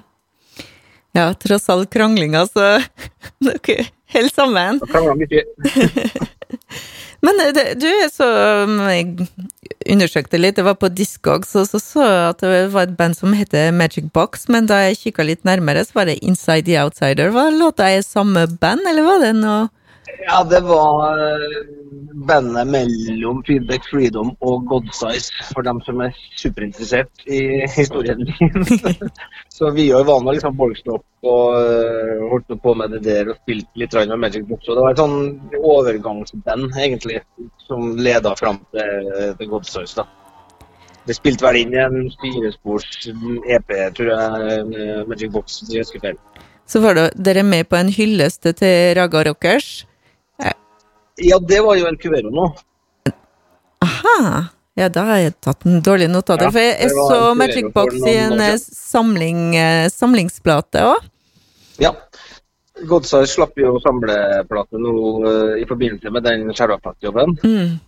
Ja, 1.16 1.34
tross 1.34 1.70
all 1.70 1.86
kranglinga, 1.90 2.46
så 2.50 2.82
dere 3.46 3.88
holder 4.14 4.34
sammen. 4.34 4.82
Men 7.26 7.40
eh, 7.42 7.54
det, 7.56 7.64
du 7.82 7.88
er 7.90 8.10
så 8.14 8.28
um, 8.64 8.78
Jeg 8.92 9.28
undersøkte 9.90 10.40
litt, 10.40 10.58
det 10.60 10.66
var 10.68 10.78
på 10.80 10.90
Discogs 10.94 11.56
og 11.58 11.66
så 11.70 11.80
så 11.82 12.06
at 12.30 12.44
det 12.44 12.68
var 12.74 12.88
et 12.88 12.98
band 13.00 13.18
som 13.18 13.34
heter 13.36 13.72
Magic 13.76 14.12
Box, 14.14 14.46
men 14.52 14.68
da 14.70 14.84
jeg 14.86 15.00
kikka 15.02 15.26
litt 15.26 15.48
nærmere, 15.48 15.84
så 15.88 15.98
var 15.98 16.12
det 16.12 16.20
Inside 16.22 16.68
the 16.68 16.78
Outsider. 16.84 17.32
Var 17.34 17.56
låta 17.58 17.90
i 17.90 18.04
samme 18.06 18.46
band, 18.62 18.86
eller 18.90 19.08
var 19.08 19.24
det 19.24 19.34
noe 19.40 19.68
Ja, 20.28 20.44
det 20.44 20.60
var 20.60 21.20
eh, 21.20 21.58
bandet 22.28 22.68
mellom 22.68 23.44
Feedback 23.48 23.86
Freedom 23.90 24.34
og 24.40 24.66
Godsize, 24.68 25.32
for 25.54 25.66
dem 25.68 25.80
som 25.86 26.02
er 26.04 26.16
superinteressert 26.36 27.26
i 27.28 27.42
historien 27.76 28.24
min. 28.26 28.66
så 29.58 29.72
vi 29.76 29.90
var 29.92 30.24
nå 30.24 30.36
liksom 30.36 30.58
Borgstop 30.58 31.04
og 31.28 31.56
uh, 31.56 32.28
holdt 32.32 32.54
på 32.64 32.74
med 32.78 32.94
det 32.96 33.02
der 33.08 33.32
og 33.32 33.40
spilte 33.42 33.82
litt 33.82 33.96
med 33.98 34.20
Magic 34.22 34.46
Box. 34.48 34.68
Og 34.68 34.78
det 34.78 34.86
var 34.86 34.96
et 34.96 35.02
sånn 35.02 35.18
overgangsband, 35.58 36.70
egentlig, 36.78 37.20
som 37.68 37.98
leda 37.98 38.36
fram 38.40 38.62
til, 38.76 39.12
til 39.40 39.52
Godsize. 39.52 40.04
da. 40.04 40.08
Det 41.08 41.16
spilte 41.16 41.46
vel 41.48 41.62
inn 41.62 41.76
en 41.80 42.10
firespors 42.22 43.08
EP, 43.08 43.76
tror 43.96 44.10
jeg, 44.12 45.04
Magic 45.08 45.32
Box. 45.32 45.62
Så 46.68 46.82
var 46.84 47.00
dere 47.16 47.46
med 47.48 47.70
på 47.72 47.80
en 47.80 47.92
hyllest 47.94 48.50
til 48.60 48.96
Raga 49.00 49.24
Rockers? 49.30 49.86
Ja, 51.18 51.40
det 51.40 51.64
var 51.66 51.78
jo 51.80 51.88
en 51.90 51.98
Cuvero 51.98 52.30
nå. 52.34 52.52
Aha. 53.86 54.46
Ja, 54.78 54.90
da 54.94 55.08
har 55.08 55.22
jeg 55.24 55.34
tatt 55.42 55.66
en 55.66 55.80
dårlig 55.82 56.06
note 56.14 56.36
av 56.36 56.42
det. 56.42 56.50
Ja, 56.50 56.54
for 56.54 56.62
jeg, 56.62 56.76
jeg 56.86 57.08
så 57.10 57.34
Magic 57.38 57.70
Box 57.74 57.96
i 57.98 58.14
en 58.22 58.42
eh, 58.46 58.60
samling, 58.62 59.40
eh, 59.58 59.88
samlingsplate 59.90 60.84
òg. 60.86 61.08
Ja. 61.82 61.96
Godsar 62.86 63.26
slapp 63.26 63.58
jo 63.58 63.80
samleplate 63.82 64.78
nå 64.78 64.94
uh, 65.26 65.56
i 65.58 65.66
forbindelse 65.66 66.14
med 66.14 66.28
den 66.28 66.52
skjervaplatejobben. 66.54 67.34
Mm. 67.42 67.80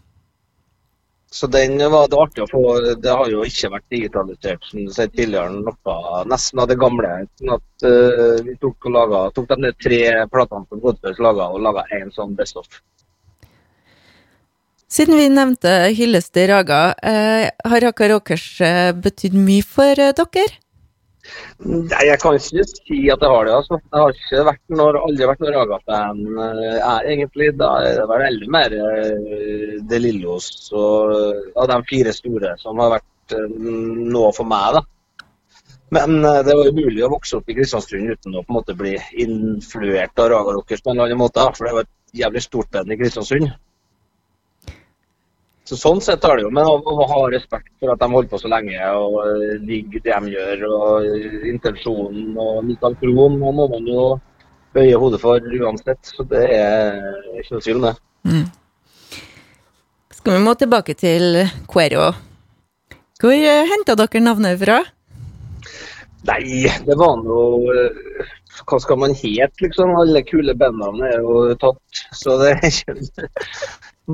Så 1.30 1.46
den 1.54 1.78
var 1.94 2.08
det 2.10 2.18
artig 2.18 2.42
å 2.42 2.50
få. 2.50 2.64
Det 2.98 3.14
har 3.14 3.30
jo 3.30 3.44
ikke 3.46 3.70
vært 3.76 3.94
digitalisert 3.94 4.66
som 4.66 4.82
du 4.82 4.94
sier 4.96 5.12
tidligere, 5.14 5.62
noe 5.62 6.24
nesten 6.26 6.64
av 6.64 6.72
det 6.72 6.80
gamle. 6.82 7.12
sånn 7.38 7.54
at 7.60 7.86
uh, 7.86 8.42
Vi 8.48 8.58
tok, 8.58 8.90
og 8.90 8.96
laget, 8.98 9.36
tok 9.38 9.54
de 9.54 9.76
tre 9.78 10.02
platene 10.34 10.66
som 10.66 10.82
Godsar 10.82 11.22
laga, 11.22 11.52
og 11.54 11.62
laga 11.70 11.86
én 12.00 12.10
sånn 12.16 12.34
Best 12.40 12.58
of. 12.58 12.82
Siden 14.90 15.20
vi 15.20 15.28
nevnte 15.30 15.70
hyllest 15.94 16.38
i 16.42 16.48
Raga, 16.50 16.96
eh, 17.06 17.50
har 17.72 17.82
Raka 17.82 18.08
Rockers 18.10 18.46
eh, 18.66 18.90
betydd 18.98 19.36
mye 19.38 19.62
for 19.62 20.02
eh, 20.02 20.16
dere? 20.18 20.56
Nei, 21.62 22.06
Jeg 22.08 22.18
kan 22.24 22.40
ikke 22.40 22.64
si 22.66 22.98
at 23.14 23.22
jeg 23.22 23.30
har 23.30 23.46
det. 23.46 23.54
altså. 23.54 23.78
Jeg 23.78 24.02
har 24.02 24.16
ikke 24.16 24.46
vært 24.48 24.74
noe, 24.80 25.04
aldri 25.04 25.30
vært 25.30 25.44
noen 25.44 25.58
Raga-fan 25.60 26.24
jeg 26.40 27.14
egentlig. 27.14 27.52
Da 27.60 27.70
er 27.86 28.00
det 28.00 28.08
vel 28.10 28.24
veldig 28.24 28.50
mer 28.56 28.76
De 29.92 30.02
Lillos 30.02 30.50
og 30.74 31.14
av 31.54 31.70
de 31.70 31.80
fire 31.92 32.16
store 32.18 32.56
som 32.58 32.82
har 32.82 32.96
vært 32.96 33.38
noe 34.10 34.34
for 34.34 34.50
meg. 34.50 34.80
da. 34.80 34.84
Men 35.94 36.18
det 36.24 36.56
var 36.56 36.66
jo 36.66 36.78
mulig 36.80 37.06
å 37.06 37.14
vokse 37.14 37.38
opp 37.38 37.50
i 37.52 37.60
Kristiansund 37.60 38.10
uten 38.10 38.40
å 38.40 38.42
på 38.42 38.56
en 38.56 38.58
måte 38.58 38.78
bli 38.80 38.98
influert 39.22 40.18
av 40.18 40.34
Raga 40.34 40.58
Rockers 40.58 40.82
på 40.82 40.90
en 40.90 40.98
eller 40.98 41.12
annen 41.12 41.22
måte. 41.28 41.46
For 41.54 41.70
det 41.70 41.78
var 41.78 41.86
et 41.86 42.22
jævlig 42.26 42.48
stort 42.48 42.74
band 42.74 42.90
i 42.96 43.04
Kristiansund. 43.04 43.52
Så 45.70 45.78
Sånn 45.78 46.00
sett 46.02 46.24
har 46.26 46.40
det 46.40 46.48
jo, 46.48 46.50
men 46.50 46.66
å, 46.66 46.80
å, 46.82 47.06
ha 47.06 47.18
respekt 47.30 47.70
for 47.78 47.92
at 47.94 48.00
de 48.02 48.08
holder 48.10 48.30
på 48.32 48.40
så 48.42 48.50
lenge 48.50 48.78
og 48.98 49.20
ligger 49.68 50.02
det 50.02 50.16
de 50.16 50.32
gjør, 50.34 50.64
og 50.66 51.44
intensjonen 51.46 52.32
og 52.42 52.64
Michael 52.66 52.96
Krohn 52.98 53.36
må 53.38 53.54
man 53.60 53.86
jo 53.86 54.06
bøye 54.74 54.98
hodet 54.98 55.20
for 55.22 55.38
uansett. 55.38 56.02
Så 56.10 56.26
det 56.32 56.42
er 56.56 56.98
ikke 57.38 57.54
noe 57.54 57.66
tvil 57.68 57.82
om 57.82 57.86
det. 57.86 57.94
Mm. 58.26 58.48
Skal 60.18 60.36
vi 60.36 60.42
må 60.48 60.56
tilbake 60.58 60.98
til 60.98 61.44
Quero. 61.70 62.10
Hvor 63.22 63.46
henta 63.70 63.98
dere 64.00 64.24
navnet 64.26 64.58
fra? 64.64 64.80
Nei, 66.30 66.66
det 66.88 66.98
var 67.00 67.22
noe 67.22 67.78
Hva 68.68 68.80
skal 68.82 69.00
man 69.00 69.14
hete, 69.16 69.54
liksom? 69.64 69.94
Alle 70.02 70.26
kule 70.26 70.58
bandnavn 70.58 71.06
er 71.08 71.22
jo 71.22 71.46
tatt. 71.62 72.02
Så 72.18 72.42
det 72.42 72.56
er 72.58 72.68
ikke 72.74 72.98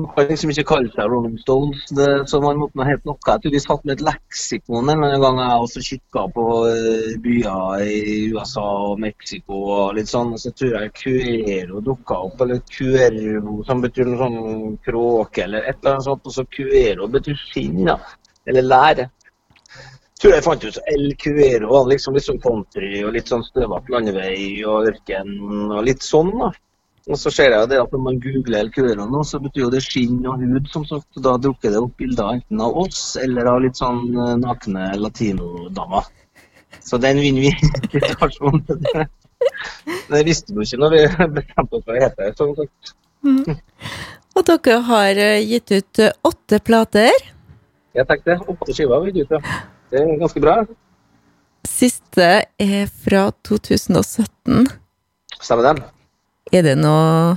kan 0.04 0.26
liksom 0.28 0.50
ikke 0.52 0.64
kalle 0.68 0.90
seg 0.92 1.08
Rolling 1.08 1.38
Stones, 1.40 1.84
det, 1.96 2.08
så 2.28 2.40
man 2.44 2.58
måtte 2.60 2.84
hete 2.84 3.08
noe. 3.08 3.16
Jeg 3.26 3.42
tror 3.42 3.54
vi 3.54 3.60
satt 3.62 3.84
med 3.86 3.94
et 3.94 4.04
leksikon 4.04 4.92
en 4.92 5.04
gang 5.22 5.40
jeg 5.40 5.62
også 5.64 5.84
kikka 5.86 6.24
på 6.34 6.44
uh, 6.68 7.14
byer 7.24 7.84
i 7.86 8.16
USA 8.34 8.66
og 8.90 9.00
Mexico 9.00 9.62
og 9.78 9.96
litt 9.96 10.10
sånn. 10.12 10.34
Så 10.40 10.52
tror 10.58 10.76
jeg 10.76 10.92
Cuero 11.00 11.80
dukka 11.84 12.20
opp, 12.28 12.44
eller 12.44 12.60
Cuero 12.68 13.58
som 13.68 13.80
betyr 13.84 14.10
noe 14.10 14.20
sånn 14.20 14.76
kråke 14.84 15.46
eller 15.46 15.64
et 15.64 15.80
eller 15.80 15.96
annet 15.96 16.08
sånt. 16.10 16.28
Og 16.28 16.36
så 16.36 16.44
Cuero 16.58 17.08
betyr 17.16 17.40
skinn, 17.46 17.86
da. 17.88 17.96
Eller 18.46 18.68
lære. 18.68 19.08
Tror 20.20 20.32
jeg 20.32 20.44
fant 20.44 20.62
ut 20.64 20.78
El 20.92 21.10
Cuero 21.20 21.82
liksom 21.88 22.16
litt 22.16 22.28
sånn 22.28 22.40
country 22.44 23.00
og 23.04 23.16
litt 23.16 23.32
sånn 23.32 23.44
støvete 23.48 23.92
landevei 23.92 24.62
og 24.68 24.92
ørken 24.92 25.34
og 25.70 25.82
litt 25.88 26.04
sånn, 26.04 26.32
da. 26.40 26.52
Og 27.06 27.18
så 27.20 27.30
ser 27.30 27.52
jeg 27.54 27.62
jo 27.62 27.68
det 27.70 27.78
at 27.78 27.92
når 27.94 28.00
man 28.02 28.16
googler 28.22 28.64
El 28.64 28.70
Cuero 28.74 29.22
så 29.24 29.38
betyr 29.42 29.62
jo 29.62 29.70
det 29.70 29.82
skinn 29.84 30.24
og 30.26 30.40
hud, 30.42 30.66
som 30.72 30.84
sagt. 30.88 31.06
Og 31.14 31.22
da 31.22 31.36
dukker 31.38 31.70
det 31.70 31.78
opp 31.78 31.94
bilder 32.00 32.32
enten 32.34 32.62
av 32.62 32.74
oss 32.82 33.02
eller 33.22 33.46
av 33.52 33.60
litt 33.62 33.78
sånn 33.78 34.08
eh, 34.10 34.32
nakne 34.42 34.88
latinodamer. 34.98 36.08
Så 36.82 36.98
den 37.02 37.22
vinner 37.22 37.46
vi 37.46 37.52
invitasjon 37.94 38.64
til 38.66 38.82
det. 38.88 39.06
Det 40.08 40.22
visste 40.24 40.54
vi 40.54 40.64
ikke 40.64 40.78
når 40.80 40.94
vi 40.94 41.00
bestemte 41.36 41.76
oss 41.76 41.84
for 41.84 41.94
å 41.94 42.00
hete 42.00 42.26
det, 42.26 42.34
sagt. 42.38 42.92
Mm. 43.26 43.58
Og 44.36 44.44
dere 44.48 44.76
har 44.88 45.20
eh, 45.22 45.44
gitt 45.44 45.74
ut 45.74 46.00
eh, 46.02 46.14
åtte 46.26 46.60
plater? 46.64 47.26
Jeg 47.96 48.08
tenkte 48.08 48.38
åtte 48.46 48.74
skiver 48.74 48.96
har 48.96 49.04
vi 49.04 49.12
gitt 49.12 49.30
ut, 49.30 49.36
ja. 49.36 49.58
Det 49.92 50.00
er 50.02 50.16
ganske 50.22 50.42
bra. 50.42 50.56
Siste 51.68 52.30
er 52.62 52.88
fra 53.04 53.28
2017. 53.46 54.66
Stemmer 55.36 55.70
den. 55.70 55.84
Er 56.54 56.62
det 56.62 56.76
noe 56.78 57.34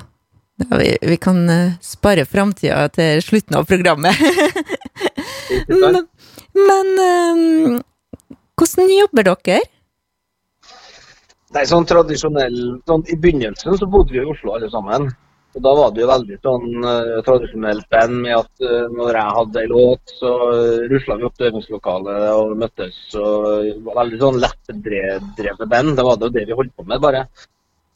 ja, 0.59 0.77
vi, 0.77 0.97
vi, 1.01 1.17
kan 1.17 1.49
uh, 1.49 1.77
spare 1.81 2.25
framtida 2.27 2.89
til 2.91 3.21
slutten 3.23 3.55
av 3.55 3.67
programmet. 3.69 4.15
men, 5.71 6.01
men 6.59 6.89
um, 6.99 7.77
hvordan 8.59 8.91
jobber 8.91 9.29
dere? 9.29 9.61
Nei, 11.55 11.63
sånn 11.65 11.87
tradisjonell 11.89 12.59
sånn, 12.85 13.07
I 13.09 13.15
begynnelsen 13.17 13.79
så 13.79 13.87
bodde 13.89 14.13
vi 14.13 14.21
i 14.21 14.29
Oslo 14.29 14.53
alle 14.57 14.69
sammen. 14.69 15.07
Og 15.57 15.63
Da 15.65 15.71
var 15.73 15.93
det 15.95 16.03
jo 16.03 16.09
veldig 16.11 16.37
sånn 16.45 16.67
uh, 16.83 17.21
tradisjonelt 17.25 17.87
band 17.89 18.19
med 18.21 18.35
at 18.35 18.65
uh, 18.67 18.91
når 18.93 19.15
jeg 19.17 19.37
hadde 19.37 19.63
ei 19.63 19.69
låt, 19.71 20.13
så 20.19 20.33
uh, 20.51 20.83
rusla 20.91 21.17
vi 21.17 21.25
opp 21.25 21.39
til 21.39 21.47
øvingslokalet 21.49 22.27
og 22.35 22.51
møttes. 22.59 22.99
og 23.15 23.47
det 23.63 23.79
var 23.87 23.97
Veldig 24.03 24.19
sånn 24.21 24.41
lettdrevet 24.43 25.65
band. 25.71 25.95
Det 25.97 26.05
var 26.05 26.19
det 26.19 26.29
jo 26.29 26.35
det 26.35 26.45
vi 26.51 26.59
holdt 26.59 26.75
på 26.75 26.85
med, 26.85 27.01
bare 27.01 27.23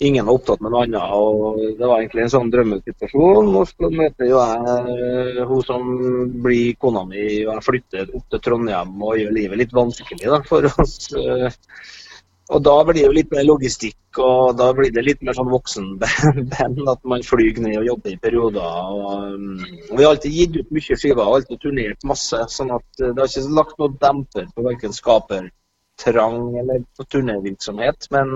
ingen 0.04 0.28
var 0.28 0.38
opptatt 0.38 0.62
med 0.64 0.74
noe 0.74 0.84
annet. 0.86 1.16
og 1.16 1.60
Det 1.80 1.88
var 1.88 2.02
egentlig 2.02 2.26
en 2.26 2.34
sånn 2.36 2.52
drømmesituasjon. 2.54 3.50
Og 3.56 3.68
så 3.72 3.90
møter 3.94 4.30
jo 4.30 4.40
jeg 4.40 4.94
eh, 4.94 5.42
hun 5.50 5.66
som 5.68 5.90
blir 6.46 6.78
kona 6.82 7.06
mi, 7.10 7.26
og 7.46 7.56
jeg 7.56 7.68
flytter 7.70 8.16
opp 8.18 8.30
til 8.32 8.46
Trondheim 8.48 8.96
og 9.02 9.20
gjør 9.20 9.36
livet 9.40 9.64
litt 9.64 9.76
vanskelig 9.76 10.32
da, 10.36 10.42
for 10.48 10.70
oss. 10.84 10.98
Eh. 11.18 11.50
Og 12.52 12.60
da 12.60 12.74
blir 12.84 13.00
det 13.00 13.06
jo 13.06 13.16
litt 13.16 13.32
mer 13.32 13.46
logistikk, 13.48 14.20
og 14.20 14.58
da 14.60 14.68
blir 14.76 14.92
det 14.94 15.06
litt 15.08 15.22
mer 15.24 15.38
sånn 15.38 15.52
voksenband. 15.52 16.84
At 16.94 17.02
man 17.08 17.24
flyr 17.26 17.62
ned 17.64 17.80
og 17.80 17.88
jobber 17.88 18.14
i 18.14 18.20
perioder. 18.28 18.68
Og, 18.94 19.40
mm, 19.40 19.66
og 19.90 19.96
vi 19.96 20.04
har 20.04 20.12
alltid 20.12 20.38
gitt 20.38 20.60
ut 20.60 20.74
mye 20.76 21.00
skiver, 21.00 21.24
alltid 21.24 21.64
turnert 21.64 22.08
masse. 22.08 22.44
sånn 22.52 22.74
at 22.76 22.88
det 23.00 23.16
har 23.16 23.32
ikke 23.32 23.58
lagt 23.58 23.80
noe 23.80 23.96
demper 24.02 24.50
på 24.54 24.68
verken 24.68 24.96
skapertrang 24.96 26.42
eller 26.60 26.84
på 26.98 27.08
turnévirksomhet. 27.16 28.12
Men 28.12 28.36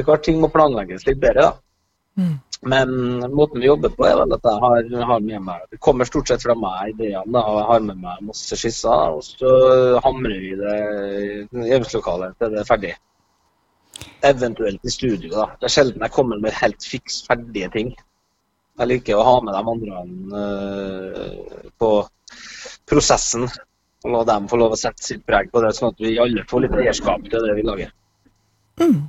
uh, 0.00 0.06
det 0.06 0.16
er 0.16 0.22
ting 0.26 0.40
må 0.42 0.50
planlegges 0.52 1.06
litt 1.08 1.20
bedre, 1.22 1.50
da. 1.50 2.20
Mm. 2.20 2.38
Men 2.62 2.90
måten 3.32 3.60
vi 3.60 3.70
jobber 3.70 3.92
på, 3.96 4.04
er 4.04 4.18
vel 4.18 4.34
at 4.36 4.44
jeg 4.44 4.60
har, 4.60 4.88
har 5.08 5.20
med 5.24 5.44
meg 5.46 5.62
Det 5.70 5.78
kommer 5.80 6.04
stort 6.04 6.28
sett 6.28 6.42
fra 6.44 6.56
meg, 6.58 6.90
ideene. 6.92 7.24
da, 7.32 7.40
og 7.40 7.56
Jeg 7.56 7.68
har 7.70 7.86
med 7.86 8.02
meg 8.02 8.26
masse 8.28 8.58
skisser, 8.60 9.14
og 9.16 9.22
så 9.24 9.52
hamrer 10.04 10.42
vi 10.42 10.50
det 10.60 10.74
i 11.56 11.70
øvingslokalet 11.70 12.36
til 12.36 12.52
det 12.52 12.60
er 12.60 12.68
ferdig. 12.68 12.92
Eventuelt 14.28 14.84
i 14.84 14.92
studio, 14.92 15.32
da. 15.32 15.46
Det 15.56 15.70
er 15.70 15.74
sjelden 15.78 16.04
jeg 16.04 16.16
kommer 16.16 16.40
med 16.40 16.56
helt 16.60 16.84
fiks 16.84 17.22
ferdige 17.28 17.70
ting. 17.72 17.94
Jeg 18.80 18.88
liker 18.88 19.16
å 19.16 19.24
ha 19.24 19.34
med 19.44 19.56
de 19.56 19.72
andre 19.72 20.04
uh, 20.36 21.64
på 21.80 21.90
prosessen. 22.88 23.48
Og 24.04 24.12
la 24.14 24.20
dem 24.24 24.46
få 24.48 24.56
lov 24.56 24.72
å 24.72 24.80
sette 24.80 25.04
sitt 25.04 25.24
preg 25.28 25.50
på 25.52 25.60
det, 25.60 25.74
sånn 25.76 25.90
at 25.92 25.98
vi 26.00 26.14
alle 26.20 26.44
får 26.48 26.64
litt 26.64 26.76
eierskap 26.80 27.24
til 27.28 27.44
det 27.44 27.56
vi 27.58 27.64
lager. 27.66 27.90
Mm. 28.80 29.02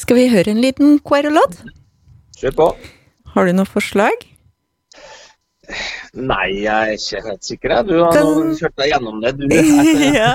Skal 0.00 0.16
vi 0.16 0.30
høre 0.32 0.54
en 0.54 0.62
liten 0.64 0.98
Quero-låt? 1.04 1.58
Kjør 2.40 2.54
på. 2.56 2.66
Har 3.34 3.46
du 3.46 3.52
noe 3.52 3.68
forslag? 3.68 4.22
Nei, 6.16 6.46
jeg 6.64 6.72
er 6.72 6.96
ikke 6.96 7.20
helt 7.26 7.46
sikker. 7.46 7.74
Du 7.86 7.92
har 8.00 8.16
kan... 8.16 8.54
kjørt 8.58 8.78
deg 8.80 8.94
gjennom 8.94 9.20
det, 9.22 9.34
du. 9.38 9.44
ja. 10.20 10.32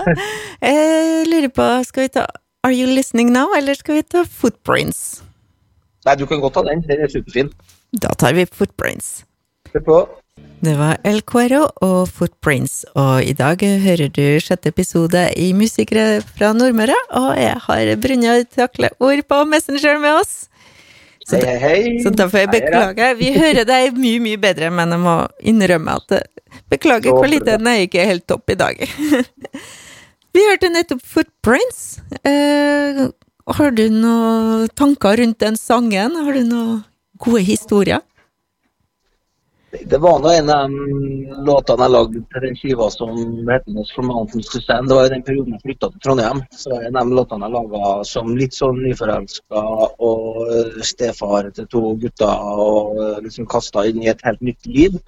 Jeg 0.61 1.25
lurer 1.31 1.51
på, 1.51 1.65
skal 1.89 2.05
vi 2.05 2.13
ta 2.19 2.27
Are 2.65 2.75
You 2.75 2.87
Listening 2.93 3.33
Now, 3.33 3.55
eller 3.57 3.75
skal 3.77 3.99
vi 3.99 4.05
ta 4.07 4.23
Footprints? 4.23 5.23
Nei, 6.05 6.15
du 6.21 6.27
kan 6.29 6.43
godt 6.43 6.59
ta 6.59 6.63
den. 6.69 6.85
Den 6.85 7.01
er 7.03 7.11
superfin. 7.11 7.49
Da 8.05 8.13
tar 8.21 8.37
vi 8.37 8.45
Footprints. 8.45 9.25
Kjør 9.73 9.85
på. 9.89 9.99
Det 10.65 10.73
var 10.79 10.97
El 11.05 11.19
Cuero 11.21 11.61
og 11.85 12.07
Footprints, 12.09 12.79
og 12.97 13.21
i 13.23 13.35
dag 13.37 13.61
hører 13.83 14.09
du 14.09 14.23
sjette 14.41 14.71
episode 14.71 15.21
i 15.37 15.51
Musikere 15.53 16.23
fra 16.25 16.49
Nordmøre, 16.57 16.95
og 17.19 17.27
jeg 17.37 17.59
har 17.67 17.91
Brynjar 18.01 18.41
Takle-ord 18.49 19.21
på 19.29 19.41
Messenger 19.51 19.99
med 20.01 20.17
oss. 20.23 20.33
Så, 21.25 21.37
hei, 21.37 21.53
hei, 21.61 21.77
så 22.01 22.11
da 22.13 22.27
får 22.29 22.43
jeg 22.43 22.51
beklage. 22.55 23.11
Vi 23.19 23.29
hører 23.37 23.67
deg 23.69 23.97
mye, 23.97 24.23
mye 24.25 24.41
bedre, 24.41 24.71
men 24.73 24.95
jeg 24.95 25.03
må 25.05 25.15
innrømme 25.53 25.99
at 26.01 26.17
beklager, 26.73 27.13
kvaliteten 27.13 27.69
er 27.69 27.85
ikke 27.85 28.07
helt 28.09 28.25
topp 28.29 28.55
i 28.55 28.57
dag. 28.59 28.81
Vi 30.35 30.43
hørte 30.43 30.67
nettopp 30.67 31.05
Footprints. 31.07 32.01
Eh, 32.27 33.05
har 33.55 33.77
du 33.77 33.85
noen 33.93 34.65
tanker 34.75 35.21
rundt 35.21 35.39
den 35.45 35.55
sangen? 35.55 36.17
Har 36.25 36.35
du 36.35 36.43
noen 36.43 36.83
gode 37.23 37.45
historier? 37.47 38.03
Det 39.83 39.97
var 39.97 40.19
nå 40.19 40.29
en 40.31 40.49
av 40.49 40.69
de 40.69 40.97
låtene 41.47 41.85
jeg 41.85 41.93
lagde 41.93 42.21
til 42.31 42.43
den 42.45 42.57
skiva 42.59 42.87
som 42.93 43.15
heter 43.49 43.75
Nos 43.75 43.91
from 43.95 44.07
Mountains 44.11 44.49
to 44.51 44.61
Stand. 44.63 44.89
Det 44.89 44.97
var 44.97 45.07
i 45.09 45.13
den 45.13 45.23
perioden 45.27 45.55
jeg 45.55 45.63
flytta 45.63 45.89
til 45.91 46.03
Trondheim. 46.05 46.41
Så 46.55 46.73
en 46.77 46.99
av 46.99 47.09
de 47.09 47.17
låtene 47.19 47.49
jeg 47.49 47.55
laga 47.55 47.93
som 48.07 48.33
litt 48.39 48.57
sånn 48.57 48.81
nyforelska 48.83 49.63
og 50.09 50.83
stefar 50.91 51.49
til 51.57 51.69
to 51.73 51.83
gutter. 52.03 52.51
Og 52.65 53.23
liksom 53.25 53.49
kasta 53.51 53.87
inn 53.89 54.03
i 54.05 54.11
et 54.13 54.23
helt 54.27 54.43
nytt 54.45 54.69
liv. 54.69 54.99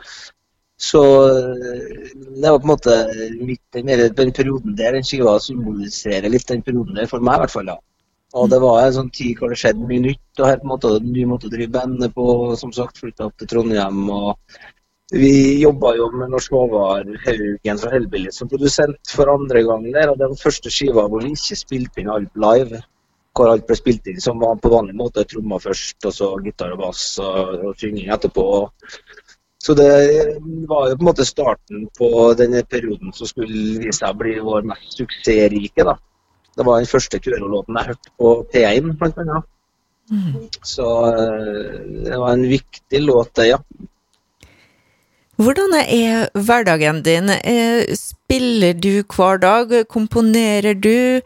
Så 0.78 1.02
det 1.32 2.52
var 2.52 2.60
på 2.60 2.68
en 2.68 2.74
måte 2.74 2.98
litt 3.34 3.82
mer 3.86 4.08
den 4.14 4.34
perioden 4.36 4.76
der 4.78 4.94
den 4.94 5.06
skiva 5.08 5.40
symboliserer 5.42 6.30
litt 6.30 6.48
den 6.50 6.62
perioden 6.66 7.00
der, 7.00 7.10
for 7.10 7.24
meg 7.24 7.40
i 7.40 7.46
hvert 7.46 7.56
fall. 7.56 7.74
ja. 7.74 7.80
Og 8.38 8.50
det 8.52 8.60
var 8.62 8.80
en 8.84 8.96
sånn 8.96 9.12
tid 9.14 9.40
hvor 9.40 9.52
det 9.52 9.60
skjedde 9.62 9.88
mye 9.90 10.04
nytt, 10.04 10.40
og 10.40 10.50
her 10.50 10.60
på 10.62 10.68
en 10.68 10.74
måte 10.74 10.92
måte 11.32 11.50
å 11.50 11.54
drive 11.54 11.74
bandet 11.74 12.16
på. 12.16 12.26
Som 12.60 12.74
sagt, 12.76 13.00
flytta 13.02 13.30
opp 13.30 13.38
til 13.40 13.50
Trondheim. 13.52 14.04
og 14.10 14.60
Vi 15.14 15.32
jobba 15.64 15.96
jo 15.98 16.10
med 16.14 16.34
Norsk 16.34 16.54
Håvard 16.58 17.14
Haugen 17.26 17.82
fra 17.82 17.94
Hellbilly 17.94 18.34
som 18.36 18.52
produsent 18.52 19.14
for 19.16 19.32
andre 19.34 19.64
gang 19.68 19.88
der. 19.92 20.12
Og 20.12 20.20
det 20.20 20.30
var 20.30 20.44
første 20.44 20.74
skiva 20.74 21.08
hvor 21.08 21.26
vi 21.26 21.34
ikke 21.38 21.60
spilte 21.64 22.04
inn 22.04 22.14
alt 22.14 22.44
live. 22.48 22.82
Hvor 23.38 23.54
alt 23.54 23.68
ble 23.70 23.78
spilt 23.78 24.10
inn 24.10 24.22
som 24.22 24.42
var 24.42 24.60
på 24.62 24.74
vanlig 24.74 24.98
måte. 24.98 25.26
Trommer 25.30 25.64
først, 25.64 25.98
og 26.06 26.14
så 26.14 26.34
gitar 26.46 26.76
og 26.76 26.84
bass 26.86 27.08
og, 27.24 27.56
og 27.70 27.82
synging 27.82 28.12
etterpå. 28.14 28.48
Så 29.68 29.74
det 29.74 29.90
var 30.70 30.90
jo 30.90 30.98
på 30.98 31.02
en 31.02 31.08
måte 31.10 31.26
starten 31.26 31.88
på 31.98 32.10
denne 32.40 32.62
perioden 32.70 33.12
som 33.14 33.28
skulle 33.28 33.80
vise 33.82 33.98
seg 34.00 34.14
å 34.14 34.20
bli 34.20 34.36
vår 34.44 34.68
mest 34.70 35.00
suksessrike. 35.00 35.84
da. 35.84 35.98
Det 36.58 36.66
var 36.66 36.82
den 36.82 36.90
første 36.90 37.20
Kuro-låten 37.22 37.78
jeg 37.78 37.92
hørte 37.92 38.14
på 38.18 38.34
P1, 38.54 38.90
blant 38.98 39.22
annet. 39.22 39.46
Mm. 40.10 40.48
Så 40.64 40.88
eh, 41.12 41.78
det 42.08 42.18
var 42.18 42.34
en 42.34 42.48
viktig 42.50 43.02
låt, 43.04 43.36
det, 43.36 43.52
ja. 43.52 43.62
Hvordan 45.38 45.76
er 45.78 46.30
hverdagen 46.34 47.04
din? 47.06 47.30
Eh, 47.30 47.94
spiller 47.94 48.74
du 48.74 49.04
hver 49.04 49.38
dag? 49.38 49.76
Komponerer 49.88 50.74
du? 50.74 51.22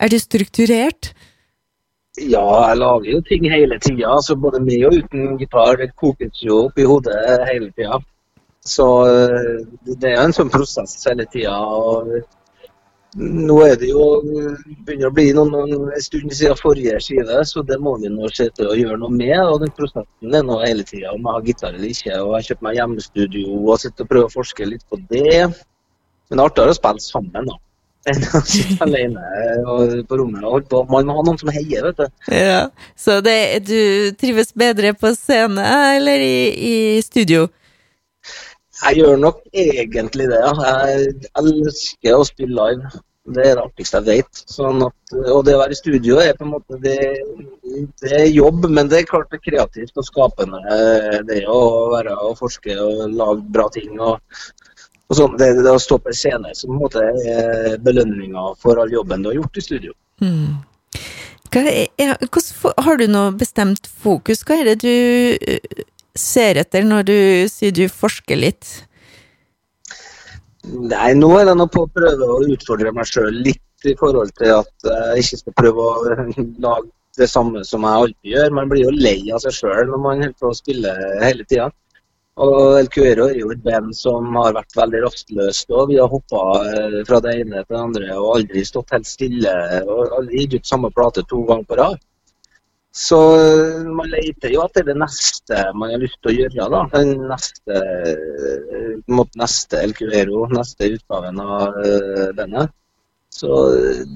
Er 0.00 0.08
du 0.08 0.18
strukturert? 0.18 1.12
Ja, 2.16 2.68
jeg 2.68 2.78
lager 2.78 3.10
jo 3.10 3.20
ting 3.28 3.44
hele 3.52 3.78
tida. 3.78 4.08
Altså 4.14 4.36
både 4.36 4.60
med 4.60 4.86
og 4.86 4.96
uten 4.96 5.36
gitar. 5.40 5.76
Det 5.76 5.92
kokes 5.96 6.40
jo 6.44 6.64
opp 6.66 6.80
i 6.80 6.88
hodet 6.88 7.18
hele 7.50 7.68
tida. 7.76 8.00
Så 8.64 8.86
eh, 9.10 9.60
det 10.00 10.14
er 10.14 10.22
en 10.22 10.32
sånn 10.36 10.52
prosess 10.52 10.96
hele 11.08 11.28
tida. 11.28 11.58
Nå 13.20 13.58
er 13.66 13.74
det 13.76 13.90
jo 13.90 14.04
begynner 14.86 15.10
å 15.10 15.12
bli 15.12 15.26
noen, 15.36 15.50
noen 15.52 15.90
en 15.92 16.04
stund 16.04 16.32
siden 16.32 16.56
forrige 16.56 16.96
skive, 17.04 17.42
så 17.44 17.60
det 17.68 17.76
må 17.82 17.98
vi 18.00 18.08
nå 18.08 18.30
se 18.32 18.46
til 18.56 18.70
å 18.70 18.76
gjøre 18.78 18.96
noe 19.02 19.12
med. 19.12 19.36
og 19.42 19.60
Den 19.60 19.74
prosessen 19.76 20.38
er 20.38 20.46
nå 20.48 20.56
hele 20.62 20.86
tida 20.88 21.12
om 21.12 21.20
jeg 21.20 21.36
har 21.36 21.44
gitar 21.50 21.76
eller 21.76 21.90
ikke. 21.92 22.14
og 22.14 22.30
Jeg 22.30 22.38
har 22.38 22.46
kjøpt 22.48 22.64
meg 22.64 22.78
hjemmestudio 22.78 23.58
og 23.58 23.82
sitter 23.82 24.06
og 24.06 24.14
prøver 24.14 24.30
å 24.30 24.36
forske 24.38 24.70
litt 24.70 24.86
på 24.88 25.00
det. 25.12 25.34
Men 25.44 26.40
det 26.40 26.40
er 26.40 26.46
artigere 26.48 26.72
å 26.72 26.78
spille 26.80 27.04
sammen 27.04 27.52
da, 27.52 27.58
enn 28.14 28.24
å 28.24 28.44
sitte 28.48 28.88
alene 28.88 30.04
på 30.08 30.20
rommet. 30.22 30.40
og 30.40 30.56
holde 30.56 30.70
på. 30.72 30.84
Man 30.88 31.10
må 31.10 31.18
ha 31.18 31.26
noen 31.28 31.40
som 31.42 31.52
heier, 31.52 31.90
vet 31.90 32.00
du. 32.00 32.22
Ja, 32.32 32.62
Så 32.96 33.20
det, 33.20 33.66
du 33.68 34.16
trives 34.16 34.56
bedre 34.56 34.96
på 34.96 35.12
scene 35.18 35.68
eller 35.98 36.24
i, 36.24 36.36
i 36.72 36.76
studio? 37.04 37.50
Jeg 38.82 38.98
gjør 38.98 39.16
nok 39.20 39.40
egentlig 39.52 40.28
det, 40.30 40.42
ja. 40.42 40.52
Jeg 40.90 41.14
elsker 41.38 42.18
å 42.18 42.26
spille 42.26 42.56
live. 42.58 43.02
Det 43.22 43.42
er 43.46 43.54
det 43.54 43.62
artigste 43.62 44.00
jeg 44.00 44.22
vet. 44.22 44.40
Sånn 44.50 44.82
at, 44.82 45.12
og 45.20 45.44
det 45.46 45.54
å 45.54 45.60
være 45.60 45.76
i 45.76 45.78
studio 45.78 46.18
er 46.18 46.32
på 46.34 46.42
en 46.42 46.54
måte 46.56 46.78
det, 46.82 46.96
det, 48.02 48.10
er 48.10 48.26
jobb, 48.26 48.66
men 48.66 48.90
det 48.90 48.98
er 48.98 49.06
klart 49.12 49.30
det 49.30 49.38
er 49.38 49.44
kreativt 49.44 50.00
og 50.00 50.08
skapende. 50.08 50.58
Det 51.28 51.44
å 51.46 51.60
være 51.92 52.16
og 52.18 52.34
forske 52.40 52.74
og 52.82 53.14
lage 53.14 53.46
bra 53.54 53.68
ting. 53.74 53.94
og, 54.00 54.18
og 55.06 55.18
sånn, 55.18 55.38
det, 55.38 55.52
det, 55.60 55.70
å 55.70 55.78
stå 55.82 56.00
på 56.02 56.10
en 56.10 56.18
scene 56.18 56.50
på 56.50 56.72
en 56.72 56.82
måte 56.82 57.06
er 57.22 57.78
belønninga 57.84 58.50
for 58.62 58.82
all 58.82 58.90
jobben 58.90 59.22
du 59.22 59.30
har 59.30 59.38
gjort 59.38 59.62
i 59.62 59.66
studio. 59.70 59.94
Mm. 60.24 60.58
Er, 61.52 62.16
hvordan, 62.16 62.74
har 62.80 62.96
du 62.96 63.06
noe 63.12 63.32
bestemt 63.36 63.86
fokus? 63.86 64.40
Hva 64.48 64.56
er 64.62 64.72
det 64.72 64.78
du 64.82 65.84
ser 66.18 66.60
etter 66.60 66.86
når 66.86 67.06
du 67.08 67.18
sier 67.50 67.74
du 67.74 67.84
forsker 67.90 68.38
litt? 68.38 68.70
Nei, 70.62 71.12
nå 71.18 71.30
er 71.40 71.48
det 71.48 71.58
nå 71.58 71.66
på 71.72 71.84
å 71.84 71.90
prøve 71.90 72.28
å 72.30 72.42
utfordre 72.54 72.92
meg 72.94 73.08
sjøl 73.10 73.34
litt 73.42 73.88
i 73.88 73.96
forhold 73.98 74.30
til 74.38 74.52
at 74.60 74.88
jeg 74.88 75.24
ikke 75.24 75.40
skal 75.40 75.56
prøve 75.58 75.86
å 75.86 76.16
lage 76.62 76.90
det 77.18 77.28
samme 77.28 77.64
som 77.66 77.84
jeg 77.84 78.04
alltid 78.04 78.34
gjør. 78.34 78.52
Man 78.58 78.70
blir 78.70 78.86
jo 78.86 78.92
lei 78.94 79.18
av 79.34 79.42
seg 79.44 79.56
sjøl 79.56 79.88
når 79.90 80.02
man 80.04 80.22
holder 80.22 80.36
på 80.40 80.52
å 80.52 80.56
spille 80.56 80.92
hele 81.22 81.46
tida. 81.48 81.68
Og 82.40 82.78
El 82.78 82.88
Cuero 82.88 83.26
er 83.28 83.42
jo 83.42 83.50
et 83.52 83.60
band 83.64 83.92
som 83.96 84.30
har 84.38 84.54
vært 84.56 84.78
veldig 84.78 85.02
rastløst. 85.04 85.68
og 85.70 85.90
Vi 85.90 85.98
har 86.00 86.08
hoppa 86.08 86.44
eh, 86.70 87.02
fra 87.08 87.20
det 87.20 87.34
ene 87.42 87.60
til 87.60 87.76
det 87.76 87.82
andre 87.82 88.14
og 88.16 88.30
aldri 88.38 88.62
stått 88.64 88.94
helt 88.94 89.08
stille. 89.08 89.52
og 89.84 90.16
Aldri 90.16 90.46
gitt 90.46 90.56
ut 90.56 90.70
samme 90.70 90.90
plate 90.96 91.26
to 91.28 91.42
ganger 91.50 91.68
på 91.68 91.78
rad. 91.82 92.00
Så 92.92 93.18
eh, 93.40 93.86
man 93.88 94.10
leter 94.12 94.52
jo 94.52 94.66
etter 94.66 94.84
det 94.84 94.98
neste 95.00 95.62
man 95.80 95.94
har 95.94 96.02
lyst 96.02 96.18
til 96.20 96.32
å 96.32 96.36
gjøre. 96.42 96.68
da. 96.74 96.82
Den 96.92 97.14
neste, 97.30 97.80
eh, 98.12 98.92
mot 99.08 99.40
neste 99.40 99.80
El 99.80 99.94
Cuvero, 99.96 100.44
neste 100.52 100.92
utgaven 100.98 101.40
av 101.40 101.80
denne. 101.80 102.36
bandet. 102.36 102.78
Så 103.32 103.48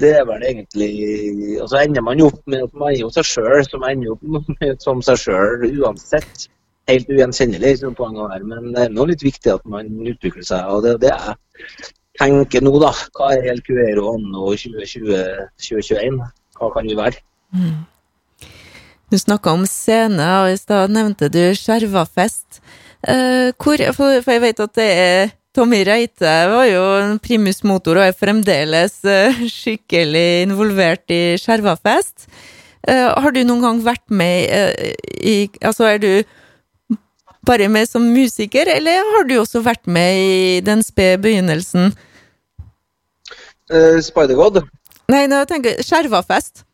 det 0.00 0.10
er 0.18 0.26
vel 0.28 0.42
egentlig 0.44 0.90
Og 1.62 1.70
så 1.70 1.80
ender 1.80 2.04
man 2.04 2.20
jo 2.20 2.28
opp 2.28 2.42
med 2.44 2.66
at 2.66 2.74
man 2.76 2.92
er 2.92 3.00
jo 3.00 3.08
seg 3.14 3.24
sjøl, 3.24 3.64
som 3.64 3.86
ender 3.88 4.12
opp 4.12 4.22
med, 4.60 4.76
som 4.84 5.00
seg 5.04 5.22
sjøl 5.24 5.64
uansett. 5.80 6.46
Helt 6.86 7.08
ugjenkjennelig, 7.10 7.78
som 7.80 7.96
poenget 7.98 8.34
her. 8.34 8.44
Men 8.46 8.70
det 8.76 8.84
er 8.84 8.94
nå 8.94 9.08
litt 9.08 9.24
viktig 9.24 9.54
at 9.56 9.64
man 9.66 9.88
utvikler 10.04 10.44
seg. 10.46 10.68
Og 10.68 10.84
det 10.84 10.92
er 10.94 11.02
det 11.06 11.14
jeg 11.16 11.88
tenker 12.20 12.62
nå, 12.62 12.76
da. 12.82 12.92
Hva 13.16 13.32
er 13.34 13.50
El 13.54 13.64
Cuvero 13.66 14.12
anno 14.12 14.52
2020-2021? 14.52 16.20
Hva 16.60 16.72
kan 16.76 16.86
vi 16.86 17.00
være? 17.00 17.24
Mm. 17.56 17.80
Du 19.06 19.18
snakka 19.18 19.52
om 19.54 19.66
scene, 19.70 20.24
og 20.42 20.50
i 20.50 20.58
stad 20.58 20.90
nevnte 20.90 21.28
du 21.30 21.40
Skjervafest. 21.54 22.58
Eh, 23.06 23.52
hvor, 23.54 23.78
for, 23.94 24.22
for, 24.24 24.32
jeg 24.34 24.42
vet 24.42 24.62
at 24.64 24.72
det 24.74 24.86
er 24.90 25.28
Tommy 25.54 25.78
Reite 25.86 26.32
var 26.50 26.66
jo 26.66 26.80
en 26.98 27.20
primus 27.22 27.62
motor 27.64 28.00
og 28.00 28.08
er 28.08 28.16
fremdeles 28.18 28.98
eh, 29.06 29.44
skikkelig 29.48 30.42
involvert 30.48 31.14
i 31.14 31.36
Skjervafest. 31.38 32.26
Eh, 32.82 33.06
har 33.06 33.32
du 33.32 33.38
noen 33.44 33.62
gang 33.62 33.78
vært 33.86 34.04
med 34.10 34.50
eh, 34.50 34.98
i 35.22 35.36
Altså, 35.62 35.86
er 35.86 36.02
du 36.02 36.10
bare 37.46 37.70
med 37.70 37.86
som 37.86 38.02
musiker, 38.10 38.66
eller 38.74 39.06
har 39.14 39.30
du 39.30 39.36
også 39.38 39.62
vært 39.62 39.86
med 39.86 40.18
i 40.18 40.60
den 40.66 40.82
spede 40.82 41.22
begynnelsen? 41.22 41.94
Uh, 43.70 44.02
Spider-God? 44.02 44.64
Nei, 45.10 45.24
nå 45.30 45.44
tenker 45.46 45.76
jeg 45.76 45.86
Skjervafest. 45.86 46.66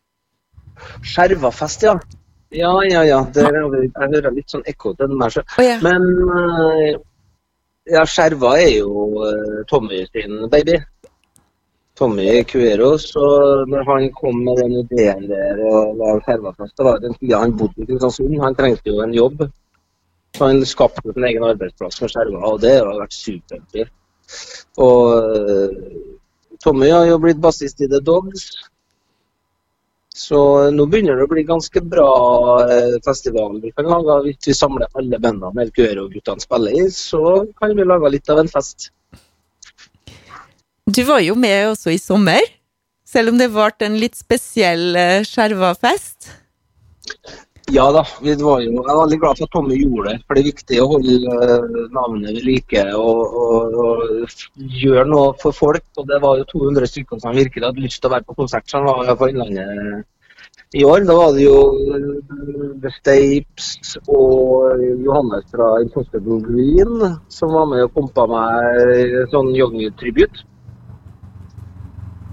Skjervafest, 1.05 1.85
ja. 1.85 1.95
Ja, 2.53 2.73
ja, 2.85 3.01
ja. 3.07 3.19
Det, 3.33 3.43
jeg 3.49 4.11
hører 4.13 4.35
litt 4.35 4.53
sånn 4.53 4.65
ekko 4.69 4.93
til 4.97 5.09
den 5.11 5.21
der. 5.21 5.39
Oh, 5.41 5.63
ja. 5.65 5.77
Men 5.81 6.05
uh, 6.29 6.99
ja, 7.89 8.03
skjerva 8.07 8.55
er 8.61 8.75
jo 8.77 9.07
uh, 9.17 9.61
Tommy 9.69 10.03
sin 10.11 10.43
baby. 10.51 10.77
Tommy 11.97 12.43
Cueros. 12.49 13.09
Og 13.15 13.67
når 13.69 13.89
han 13.89 14.07
kom 14.17 14.39
med 14.45 14.61
den 14.61 14.77
ideen 14.83 15.27
der 15.29 15.59
og 15.69 15.97
la 15.99 16.15
skjerva 16.25 16.53
fast, 16.57 16.77
det 16.77 16.87
var 16.87 17.01
den 17.03 17.17
tida 17.19 17.41
han 17.43 17.57
bodde 17.57 17.83
i 17.83 17.89
Kristiansund. 17.89 18.39
Han 18.41 18.57
trengte 18.57 18.93
jo 18.93 19.01
en 19.03 19.13
jobb. 19.17 19.45
Så 20.37 20.47
han 20.49 20.65
skapte 20.65 21.13
sin 21.13 21.25
egen 21.29 21.43
arbeidsplass 21.45 21.99
for 22.01 22.09
skjerva, 22.09 22.39
og 22.49 22.61
det 22.63 22.73
har 22.79 22.89
vært 22.97 23.13
superartig. 23.13 23.83
Og 24.81 25.11
eh, 25.13 25.75
Tommy 26.63 26.89
har 26.89 27.05
jo 27.05 27.19
blitt 27.21 27.41
bassist 27.43 27.83
i 27.85 27.89
The 27.91 27.99
Dogs. 28.01 28.47
Så 30.15 30.39
nå 30.69 30.85
begynner 30.85 31.17
det 31.17 31.25
å 31.25 31.31
bli 31.31 31.41
ganske 31.47 31.81
bra 31.89 32.09
eh, 32.69 32.97
festival 33.05 33.57
vi 33.63 33.71
kan 33.73 33.87
lage. 33.89 34.19
Hvis 34.27 34.51
vi 34.51 34.53
samler 34.57 34.91
alle 34.93 35.17
bandene 35.17 35.49
med 35.57 35.71
Cuero-guttene 35.73 36.43
spiller 36.43 36.75
i, 36.83 36.83
så 36.93 37.41
kan 37.57 37.73
vi 37.73 37.87
lage 37.87 38.11
litt 38.13 38.29
av 38.29 38.43
en 38.43 38.51
fest. 38.51 38.91
Du 40.85 41.01
var 41.07 41.23
jo 41.23 41.33
med 41.39 41.71
også 41.71 41.95
i 41.95 41.97
sommer, 42.01 42.45
selv 43.09 43.33
om 43.33 43.41
det 43.41 43.49
ble 43.55 43.87
en 43.87 43.97
litt 43.97 44.19
spesiell 44.19 44.93
eh, 44.99 45.25
skjerva 45.25 45.73
fest. 45.79 46.29
Ja 47.71 47.85
da, 47.95 48.01
vi 48.21 48.33
var 48.43 48.59
jo, 48.59 48.73
jeg 48.75 48.91
er 48.91 48.97
veldig 48.99 49.17
glad 49.21 49.37
for 49.39 49.47
at 49.47 49.53
Tommy 49.55 49.77
gjorde 49.79 50.09
det. 50.09 50.17
For 50.27 50.35
det 50.35 50.41
er 50.41 50.49
viktig 50.49 50.79
å 50.83 50.87
holde 50.91 51.35
eh, 51.45 51.77
navnet 51.95 52.35
ved 52.35 52.47
like 52.47 52.83
og, 52.99 53.37
og, 53.43 53.77
og 53.83 54.73
gjøre 54.81 55.05
noe 55.07 55.29
for 55.39 55.55
folk. 55.55 55.85
Og 55.95 56.09
det 56.09 56.19
var 56.25 56.41
jo 56.41 56.49
200 56.51 56.91
stykker 56.91 57.21
som 57.23 57.37
virkelig 57.37 57.69
hadde 57.69 57.85
lyst 57.85 58.01
til 58.03 58.11
å 58.11 58.15
være 58.17 58.27
på 58.27 58.35
konsert. 58.41 58.67
som 58.67 58.83
var 58.89 59.15
på 59.15 59.31
Innlandet 59.31 60.03
i 60.75 60.83
år. 60.83 61.05
Da 61.07 61.15
var 61.15 61.31
det 61.37 61.45
jo 61.45 61.57
eh, 61.95 62.09
The 62.83 62.91
Stapes 62.97 63.95
og 64.11 64.83
Johannes 65.05 65.47
fra 65.53 65.69
Impossible 65.85 66.41
Green 66.43 67.15
som 67.31 67.55
var 67.55 67.69
med 67.71 67.87
og 67.87 67.93
pumpa 67.95 68.27
meg 68.27 69.21
sånn 69.31 69.53
young-tribute. 69.55 70.49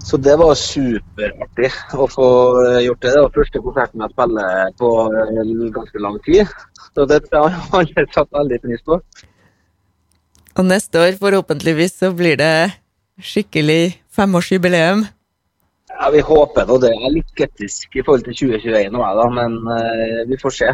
Så 0.01 0.17
det 0.17 0.33
var 0.41 0.55
superartig 0.57 1.69
å 1.93 2.07
få 2.09 2.27
gjort 2.83 3.03
det. 3.03 3.11
Det 3.13 3.21
var 3.21 3.35
første 3.35 3.61
konserten 3.63 4.03
jeg 4.03 4.13
spiller 4.15 4.71
på 4.81 4.89
ganske 5.77 6.01
lang 6.03 6.17
tid. 6.25 6.55
Så 6.91 7.05
det 7.07 7.21
har 7.31 7.57
alle 7.77 8.05
satt 8.15 8.31
veldig 8.35 8.59
pris 8.65 8.83
på. 8.87 8.99
Og 10.59 10.67
neste 10.67 10.99
år, 10.99 11.15
forhåpentligvis, 11.19 11.95
så 12.01 12.11
blir 12.11 12.35
det 12.41 12.53
skikkelig 13.21 14.01
femårsjubileum. 14.11 15.05
Ja, 15.91 16.09
Vi 16.11 16.21
håper 16.25 16.65
nå 16.67 16.79
det. 16.81 16.91
Jeg 16.95 17.07
er 17.07 17.15
litt 17.15 17.35
skeptisk 17.35 17.95
i 17.95 18.03
forhold 18.03 18.25
til 18.27 18.37
2021 18.57 18.95
nå, 18.95 19.03
da, 19.19 19.27
men 19.37 19.59
uh, 19.69 20.23
vi 20.27 20.39
får 20.41 20.57
se. 20.57 20.71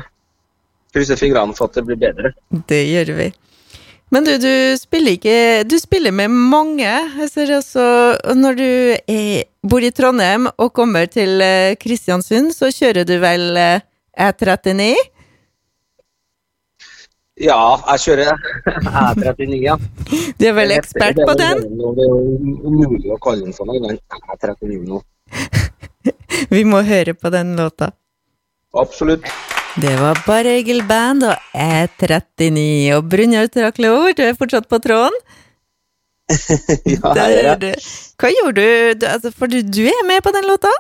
Krysser 0.96 1.20
fingrene 1.20 1.54
for 1.58 1.70
at 1.70 1.78
det 1.78 1.86
blir 1.86 2.00
bedre. 2.02 2.32
Det 2.70 2.82
gjør 2.88 3.14
vi. 3.20 3.28
Men 4.10 4.24
du, 4.24 4.38
du 4.40 4.78
spiller 4.80 5.18
ikke 5.18 5.64
Du 5.68 5.76
spiller 5.82 6.14
med 6.16 6.32
mange. 6.32 6.88
Jeg 6.88 7.30
ser 7.32 7.52
også 7.58 7.84
Når 8.38 8.58
du 8.60 8.70
er, 8.96 9.44
bor 9.68 9.84
i 9.84 9.92
Trondheim 9.92 10.48
og 10.56 10.72
kommer 10.76 11.10
til 11.12 11.42
eh, 11.44 11.76
Kristiansund, 11.80 12.54
så 12.56 12.72
kjører 12.72 13.08
du 13.08 13.18
vel 13.20 13.58
eh, 13.60 13.84
E39? 14.18 14.96
Ja, 17.38 17.60
jeg 17.92 18.02
kjører 18.02 18.40
E39, 18.66 19.60
ja. 19.62 19.76
Du 20.40 20.48
er 20.48 20.56
vel 20.58 20.74
ekspert 20.74 21.20
på 21.20 21.36
den? 21.38 21.62
Det 21.68 22.08
er 22.08 22.10
jo 22.10 22.24
umulig 22.64 23.12
å 23.14 23.20
kalle 23.22 23.46
den 23.46 23.54
sånn 23.54 23.76
engang. 23.76 24.00
E39 24.34 24.80
nå. 24.88 25.04
Vi 26.56 26.64
må 26.66 26.82
høre 26.88 27.14
på 27.14 27.30
den 27.36 27.54
låta. 27.60 27.92
Absolutt. 28.74 29.28
Det 29.78 29.92
var 30.00 30.18
bare 30.26 30.56
Egil 30.58 30.80
Band 30.90 31.22
og 31.28 31.52
E39 31.54 32.62
og 32.96 33.10
Brynjar 33.12 33.46
Traklor, 33.54 34.16
du 34.18 34.24
er 34.26 34.34
fortsatt 34.34 34.66
på 34.66 34.80
tråden? 34.82 35.14
ja, 36.96 37.12
Der 37.14 37.60
du. 37.62 37.68
Hva 38.18 38.32
gjorde 38.34 38.64
du? 38.64 38.96
du 38.98 39.06
altså, 39.06 39.30
for 39.30 39.46
du, 39.46 39.60
du 39.62 39.84
er 39.86 40.02
med 40.10 40.24
på 40.26 40.34
den 40.34 40.50
låta? 40.50 40.72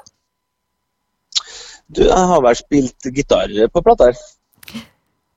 Du, 1.93 2.01
jeg 2.07 2.25
har 2.31 2.41
vel 2.41 2.57
spilt 2.57 3.11
gitar 3.13 3.53
på 3.69 3.85
plater. 3.85 4.17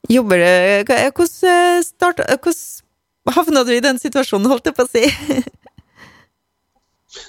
Jobber 0.08 0.40
du 0.40 0.96
Hvordan 1.12 1.84
starta 1.84 2.40
Hvordan 2.40 3.36
havna 3.36 3.66
du 3.68 3.76
i 3.76 3.84
den 3.84 4.00
situasjonen, 4.00 4.48
holdt 4.48 4.72
jeg 4.72 4.78
på 4.80 4.88
å 4.88 4.90
si? 4.90 5.04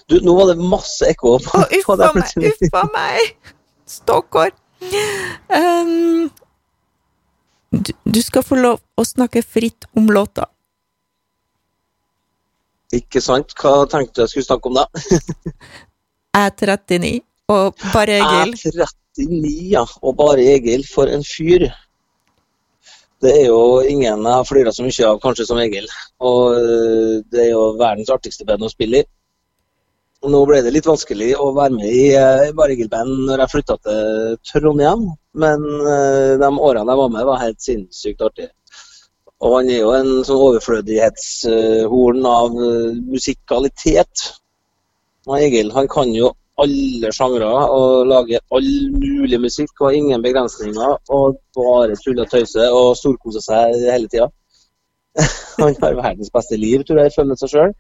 Du, 0.07 0.21
nå 0.23 0.39
var 0.39 0.53
det 0.53 0.61
masse 0.63 1.11
ekko 1.11 1.41
på, 1.43 1.67
uffa 1.81 2.13
meg, 2.15 2.35
uffa 2.55 2.87
meg! 2.95 3.55
Stakkar. 3.89 4.55
Um, 4.81 6.31
du, 7.71 7.93
du 8.03 8.21
skal 8.21 8.43
få 8.45 8.57
lov 8.59 8.81
å 8.97 9.05
snakke 9.05 9.43
fritt 9.45 9.87
om 9.97 10.09
låta. 10.11 10.47
Ikke 12.95 13.21
sant? 13.23 13.53
Hva 13.55 13.85
tenkte 13.91 14.19
du 14.19 14.23
jeg 14.25 14.33
skulle 14.33 14.49
snakke 14.49 14.71
om 14.71 14.81
da? 14.81 14.87
Er 16.35 16.51
39 16.55 17.21
og 17.51 17.85
bare 17.91 18.17
Egil. 18.19 18.53
Er 18.55 18.91
39, 19.19 19.53
ja. 19.71 19.85
Og 20.01 20.15
bare 20.19 20.43
Egil. 20.55 20.83
For 20.87 21.11
en 21.11 21.23
fyr. 21.27 21.67
Det 23.21 23.31
er 23.37 23.49
jo 23.51 23.81
ingen 23.85 24.23
jeg 24.25 24.33
har 24.33 24.47
flira 24.47 24.71
så 24.73 24.83
mye 24.85 25.07
av, 25.07 25.19
kanskje, 25.23 25.45
som 25.49 25.59
Egil. 25.61 25.87
Og 26.25 26.55
øh, 26.57 27.17
det 27.31 27.45
er 27.45 27.51
jo 27.51 27.65
verdens 27.79 28.09
artigste 28.13 28.47
band 28.47 28.65
å 28.65 28.71
spille 28.71 29.03
i. 29.03 29.09
Nå 30.21 30.39
ble 30.45 30.60
det 30.62 30.69
litt 30.75 30.86
vanskelig 30.86 31.31
å 31.41 31.47
være 31.57 31.73
med 31.73 31.93
i 31.97 32.01
uh, 32.13 32.51
Bare 32.53 32.75
Egil-band 32.75 33.23
når 33.25 33.41
jeg 33.41 33.51
flytta 33.55 33.77
til 33.81 34.36
Trondheim, 34.45 35.07
men 35.34 35.63
øh, 35.65 36.36
de 36.38 36.49
årene 36.51 36.91
jeg 36.91 36.99
var 36.99 37.13
med, 37.13 37.25
var 37.25 37.39
helt 37.41 37.63
sinnssykt 37.63 38.21
artige. 38.27 38.51
Og 39.41 39.55
han 39.55 39.71
er 39.73 39.79
jo 39.79 39.93
en 39.95 40.12
sånn 40.27 40.43
overflødighetshorn 40.49 42.27
av 42.29 42.60
øh, 42.67 42.99
musikalitet. 43.10 44.27
Og 45.25 45.39
Egil 45.39 45.71
han 45.73 45.89
kan 45.89 46.12
jo 46.13 46.34
alle 46.62 47.10
sjangre 47.15 47.49
og 47.73 48.05
lager 48.12 48.43
all 48.53 48.69
mulig 48.93 49.39
musikk 49.41 49.81
og 49.81 49.97
ingen 49.97 50.21
begrensninger. 50.21 50.99
Og 51.17 51.39
bare 51.57 51.97
tuller 52.03 52.27
og 52.27 52.36
tøyser 52.36 52.75
og 52.75 52.93
storkoser 52.99 53.47
seg 53.47 53.79
hele 53.88 54.12
tida. 54.12 54.29
han 55.63 55.75
har 55.81 55.97
verdens 55.97 56.29
beste 56.34 56.60
liv, 56.60 56.86
tror 56.86 57.01
jeg, 57.01 57.15
ifølge 57.15 57.41
seg 57.41 57.55
sjøl. 57.55 57.75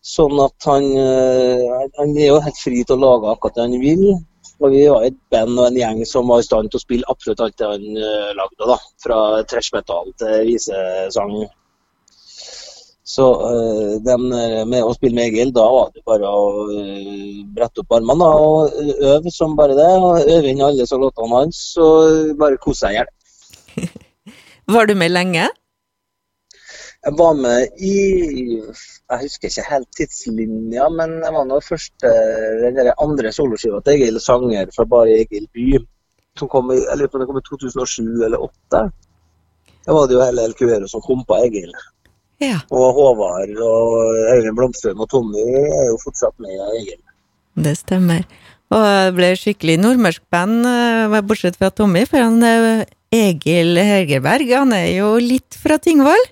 Sånn 0.00 0.38
at 0.40 0.64
han, 0.64 0.86
eh, 0.96 1.88
han 1.98 2.16
er 2.16 2.30
jo 2.30 2.40
helt 2.40 2.56
fri 2.58 2.80
til 2.88 2.96
å 2.96 3.04
lage 3.04 3.32
akkurat 3.34 3.58
det 3.58 3.66
han 3.66 3.80
vil. 3.82 4.04
Og 4.60 4.72
vi 4.72 4.84
var 4.88 5.04
et 5.04 5.16
band 5.32 5.58
og 5.58 5.66
en 5.66 5.76
gjeng 5.76 6.00
som 6.08 6.28
var 6.32 6.40
i 6.40 6.46
stand 6.46 6.72
til 6.72 6.80
å 6.80 6.84
spille 6.84 7.12
absolutt 7.12 7.40
alt 7.44 7.56
det 7.60 7.68
han 7.68 7.84
eh, 8.00 8.30
lagde. 8.36 8.68
da, 8.72 8.78
Fra 9.04 9.18
trash 9.48 9.74
metal 9.76 10.12
til 10.20 10.48
visesang. 10.48 11.36
Så 13.10 13.26
øh, 13.42 13.94
den 14.06 14.28
med 14.70 14.84
å 14.86 14.92
spille 14.94 15.16
med 15.16 15.32
Egil, 15.32 15.50
da 15.52 15.64
var 15.66 15.88
det 15.92 16.04
bare 16.06 16.28
å 16.30 16.66
brette 17.56 17.82
opp 17.82 17.96
armene 17.96 18.28
og 18.40 18.76
øve 19.02 19.32
som 19.34 19.56
bare 19.58 19.76
det. 19.76 19.90
og 19.98 20.20
Øve 20.22 20.52
inn 20.52 20.62
alle 20.64 20.86
så 20.86 21.00
låtene 21.00 21.42
hans 21.42 21.64
og 21.82 22.36
bare 22.40 22.60
kose 22.62 22.86
seg 22.86 22.94
i 22.94 23.00
hjel. 23.00 23.90
Var 24.76 24.86
du 24.86 24.94
med 24.94 25.10
lenge? 25.10 25.48
Jeg 27.00 27.16
var 27.16 27.32
med 27.32 27.78
i 27.80 27.94
Jeg 28.60 29.20
husker 29.22 29.48
ikke 29.48 29.62
helt 29.70 29.88
tidslinja, 29.96 30.88
men 30.92 31.14
jeg 31.24 31.32
var 31.32 31.46
nå 31.48 31.60
første 31.64 32.10
den 32.60 32.76
der 32.76 32.90
andre 33.00 33.32
soloskiva 33.32 33.80
til 33.84 33.96
Egil 33.96 34.20
Sanger 34.20 34.68
fra 34.74 34.84
Bare 34.88 35.14
Egil 35.22 35.46
by. 35.54 35.78
Som 36.38 36.50
kom 36.52 36.68
i, 36.74 36.76
jeg 36.76 36.98
lurer 36.98 37.08
på 37.10 37.16
om 37.18 37.22
det 37.24 37.28
kom 37.30 37.40
i 37.40 37.46
2007 37.48 38.02
eller 38.26 38.36
2008. 38.44 38.82
Da 39.86 39.96
var 39.96 40.06
det 40.06 40.14
jo 40.14 40.20
hele 40.22 40.44
LQR 40.52 40.84
som 40.92 41.02
kompa 41.04 41.40
Egil. 41.46 41.72
Ja, 42.40 42.60
Og 42.72 42.94
Håvard 42.96 43.56
og 43.64 43.96
Øyvind 44.34 44.56
Blomstrøm 44.56 45.00
og 45.04 45.08
Tommy 45.12 45.42
er 45.44 45.90
jo 45.90 45.98
fortsatt 46.04 46.36
med 46.40 46.52
i 46.52 46.60
Egil. 46.82 47.00
det 47.64 47.76
stemmer. 47.78 48.24
Og 48.70 48.84
det 48.84 49.14
ble 49.16 49.32
skikkelig 49.36 49.78
nordmørsk 49.80 50.22
band, 50.30 50.66
eh, 50.68 51.20
bortsett 51.26 51.56
fra 51.58 51.70
Tommy, 51.70 52.04
for 52.06 52.22
han 52.22 52.40
Egil 53.12 53.76
Hegerberg, 53.76 54.52
han 54.52 54.72
er 54.72 54.86
jo 55.00 55.16
litt 55.18 55.56
fra 55.58 55.80
Tingvoll. 55.82 56.22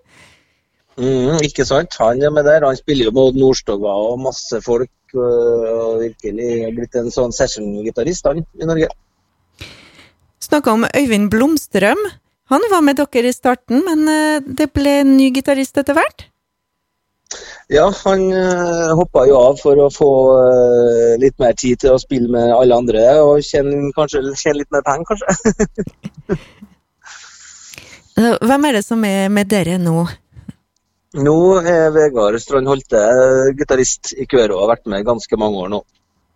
Mm, 0.99 1.39
ikke 1.47 1.65
sant? 1.67 1.95
Han 2.03 2.23
er 2.23 2.33
med 2.35 2.47
der. 2.49 2.67
Han 2.67 2.77
spiller 2.77 3.07
jo 3.09 3.15
med 3.15 3.23
Odd 3.31 3.37
Nordstoga 3.39 3.93
og 4.11 4.23
masse 4.23 4.63
folk. 4.65 4.91
øh, 5.15 5.69
Og 5.79 6.01
virkelig 6.03 6.75
blitt 6.77 6.97
en 6.99 7.13
sånn 7.15 7.33
session-gitarist, 7.33 8.27
han, 8.27 8.43
i 8.43 8.67
Norge. 8.67 8.89
Snakka 10.43 10.75
om 10.75 10.85
Øyvind 10.97 11.31
Blomstrøm. 11.31 12.03
Han 12.49 12.61
var 12.73 12.81
med 12.81 12.97
dere 12.97 13.29
i 13.29 13.37
starten, 13.37 13.85
men 13.85 14.09
eh, 14.09 14.41
det 14.43 14.73
ble 14.73 15.01
en 15.03 15.17
ny 15.17 15.31
gitarist 15.35 15.77
etter 15.79 15.95
hvert? 15.95 16.27
Ja, 17.69 17.91
han 18.05 18.23
øh, 18.33 18.95
hoppa 18.97 19.27
jo 19.29 19.37
av 19.37 19.59
for 19.61 19.77
å 19.77 19.91
få 19.93 20.13
øh, 20.33 21.19
litt 21.21 21.37
mer 21.39 21.53
tid 21.53 21.83
til 21.83 21.93
å 21.93 22.01
spille 22.01 22.33
med 22.33 22.55
alle 22.57 22.79
andre 22.81 23.03
og 23.21 23.45
tjene, 23.45 23.91
kanskje, 23.97 24.23
tjene 24.41 24.63
litt 24.63 24.73
mer 24.73 24.87
penger, 24.87 25.05
kanskje. 25.13 26.39
Hvem 28.49 28.65
er 28.65 28.79
det 28.79 28.87
som 28.87 29.05
er 29.05 29.29
med 29.29 29.53
dere 29.53 29.77
nå? 29.83 30.07
Nå 31.17 31.39
er 31.65 31.89
Vegard 31.95 32.37
Strand 32.43 32.69
Holte 32.69 32.99
øh, 33.01 33.55
gitarist 33.57 34.13
i 34.13 34.27
Køro 34.29 34.59
og 34.59 34.67
har 34.67 34.75
vært 34.75 34.91
med 34.93 35.07
ganske 35.07 35.39
mange 35.41 35.63
år 35.63 35.71
nå. 35.73 35.81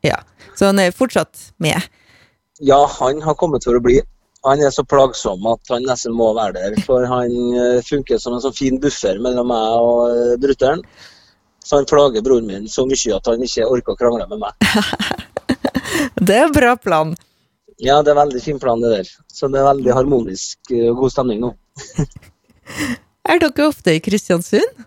Ja, 0.06 0.22
så 0.56 0.70
han 0.70 0.80
er 0.80 0.94
fortsatt 0.96 1.50
med. 1.60 1.76
Ja, 2.64 2.80
han 2.98 3.20
har 3.20 3.36
kommet 3.36 3.66
for 3.68 3.76
å 3.76 3.82
bli. 3.84 3.98
Han 4.48 4.62
er 4.64 4.72
så 4.74 4.82
plagsom 4.88 5.44
at 5.50 5.68
han 5.70 5.84
nesten 5.86 6.16
må 6.16 6.30
være 6.38 6.56
der. 6.56 6.78
For 6.86 7.04
han 7.04 7.34
øh, 7.52 7.82
funker 7.84 8.22
som 8.22 8.38
en 8.38 8.42
sånn 8.44 8.56
fin 8.56 8.80
buffer 8.80 9.20
mellom 9.20 9.52
meg 9.52 9.84
og 9.84 10.40
brutter'n. 10.40 10.80
Så 11.62 11.78
han 11.78 11.86
plager 11.86 12.24
broren 12.24 12.48
min 12.48 12.64
så 12.68 12.86
mye 12.88 13.18
at 13.18 13.28
han 13.28 13.44
ikke 13.44 13.68
orker 13.68 13.92
å 13.92 14.00
krangle 14.00 14.26
med 14.32 14.40
meg. 14.40 14.56
Det 16.26 16.34
er 16.34 16.48
en 16.48 16.56
bra 16.56 16.72
plan. 16.80 17.12
Ja, 17.82 18.00
det 18.00 18.12
er 18.12 18.16
en 18.16 18.22
veldig 18.22 18.40
fin 18.42 18.58
plan, 18.62 18.80
det 18.80 18.90
der. 18.92 19.08
Så 19.28 19.48
det 19.50 19.58
er 19.60 19.66
veldig 19.66 19.94
harmonisk 19.94 20.70
og 20.72 21.00
god 21.02 21.12
stemning 21.12 21.40
nå. 21.42 21.50
er 23.28 23.42
dere 23.42 23.68
ofte 23.68 23.94
i 23.96 24.02
Kristiansund? 24.02 24.84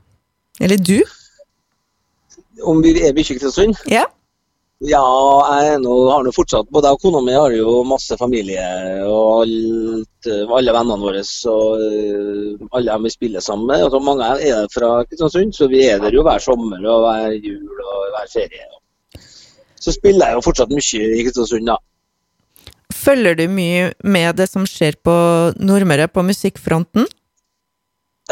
Eller 0.59 0.79
du? 0.79 0.99
Om 2.63 2.81
vi 2.83 2.95
er 3.01 3.15
mye 3.15 3.23
i 3.23 3.27
Kristiansund? 3.27 3.79
Ja. 3.91 4.05
Ja, 4.83 5.01
jeg 5.63 5.79
nå, 5.85 5.91
har 6.11 6.25
nå 6.25 6.33
fortsatt 6.35 6.67
Både 6.75 6.89
jeg 6.91 6.97
og 6.97 7.03
kona 7.05 7.21
mi 7.23 7.31
har 7.31 7.53
jo 7.55 7.77
masse 7.87 8.17
familie 8.19 8.65
og 9.07 9.45
alt, 9.45 10.27
alle 10.27 10.73
vennene 10.75 10.97
våre. 10.99 11.21
Og 11.47 11.79
eh, 11.79 12.65
alle 12.75 12.91
dem 12.91 13.07
vi 13.07 13.13
spiller 13.13 13.43
sammen 13.43 13.69
med. 13.71 13.85
Altså, 13.85 14.01
mange 14.03 14.27
er 14.43 14.67
fra 14.73 14.91
Kristiansund, 15.07 15.55
så 15.55 15.69
vi 15.71 15.85
er 15.87 16.03
der 16.03 16.15
jo 16.15 16.25
hver 16.27 16.43
sommer 16.43 16.83
og 16.91 17.05
hver 17.07 17.37
jul 17.39 17.85
og 17.87 18.07
hver 18.17 18.31
ferie. 18.33 18.67
Så 19.79 19.95
spiller 19.95 20.31
jeg 20.31 20.39
jo 20.39 20.45
fortsatt 20.49 20.73
mye 20.75 21.11
i 21.15 21.23
Kristiansund, 21.23 21.69
da. 21.71 21.79
Følger 22.95 23.37
du 23.37 23.45
mye 23.51 23.93
med 24.03 24.35
det 24.39 24.49
som 24.51 24.65
skjer 24.69 24.97
på 25.05 25.15
Nordmøre 25.61 26.09
på 26.11 26.23
musikkfronten? 26.25 27.07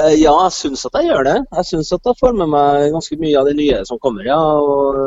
Eh, 0.02 0.16
ja, 0.18 0.34
jeg 0.48 0.54
syns 0.56 0.88
at 0.88 0.96
jeg 0.98 1.12
gjør 1.12 1.28
det. 1.28 1.36
Jeg 1.54 1.68
syns 1.70 1.92
at 1.94 2.08
jeg 2.10 2.18
får 2.18 2.38
med 2.38 2.50
meg 2.50 2.88
ganske 2.96 3.18
mye 3.22 3.38
av 3.38 3.50
det 3.50 3.58
nye 3.60 3.82
som 3.86 4.00
kommer, 4.02 4.26
ja. 4.26 4.40
Og, 4.40 4.98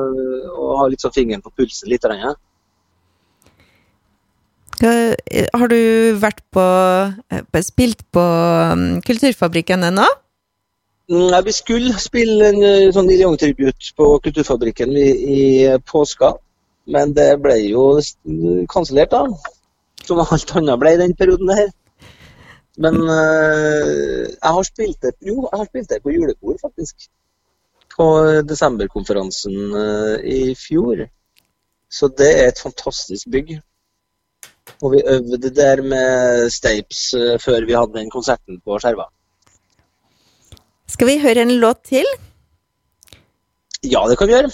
og 0.54 0.76
har 0.80 0.94
sånn 1.02 1.16
fingeren 1.16 1.42
på 1.42 1.54
pulsen 1.58 1.90
litt. 1.90 2.06
Ja. 2.06 2.34
Har 5.56 5.72
du 5.72 5.80
vært 6.20 6.44
på 6.54 6.62
eh, 6.62 7.62
spilt 7.64 8.04
på 8.14 8.22
mm, 8.22 9.02
Kulturfabrikken 9.08 9.88
ennå? 9.88 10.06
Nei, 11.06 11.40
vi 11.46 11.54
skulle 11.54 11.94
spille 12.02 12.52
en 12.52 12.62
eh, 12.66 12.90
sånn 12.94 13.06
Neil 13.10 13.24
Young-tribut 13.24 13.90
på 13.98 14.08
Kulturfabrikken 14.22 14.94
i, 14.94 15.08
i, 15.34 15.42
påska, 15.90 16.32
men 16.94 17.14
det 17.16 17.32
ble 17.42 17.56
jo 17.64 17.88
kansellert, 18.70 19.14
da. 19.14 19.26
Som 20.06 20.22
alt 20.22 20.54
annet 20.54 20.78
ble 20.78 20.94
i 20.94 21.02
den 21.02 21.14
perioden 21.18 21.50
her. 21.58 21.70
Men 22.76 22.98
uh, 23.08 24.24
jeg 24.28 24.52
har 24.56 24.66
spilt 24.68 24.98
det 25.02 25.14
jo, 25.24 25.46
jeg 25.46 25.60
har 25.60 25.68
spilt 25.70 25.92
det 25.92 26.02
på 26.04 26.12
julekor, 26.12 26.58
faktisk. 26.60 27.08
På 27.96 28.08
desemberkonferansen 28.44 29.56
uh, 29.72 30.16
i 30.20 30.52
fjor. 30.58 31.06
Så 31.88 32.10
det 32.18 32.28
er 32.34 32.50
et 32.50 32.60
fantastisk 32.60 33.30
bygg. 33.32 33.56
Og 34.82 34.92
vi 34.92 35.02
øvde 35.08 35.50
der 35.54 35.80
med 35.82 36.50
Stapes 36.52 37.08
uh, 37.16 37.36
før 37.40 37.64
vi 37.64 37.78
hadde 37.78 37.96
den 37.96 38.12
konserten 38.12 38.60
på 38.60 38.78
Skjerva. 38.82 39.08
Skal 40.86 41.08
vi 41.08 41.20
høre 41.22 41.42
en 41.42 41.56
låt 41.62 41.86
til? 41.88 42.06
Ja, 43.84 44.04
det 44.08 44.18
kan 44.18 44.28
vi 44.28 44.36
gjøre. 44.36 44.50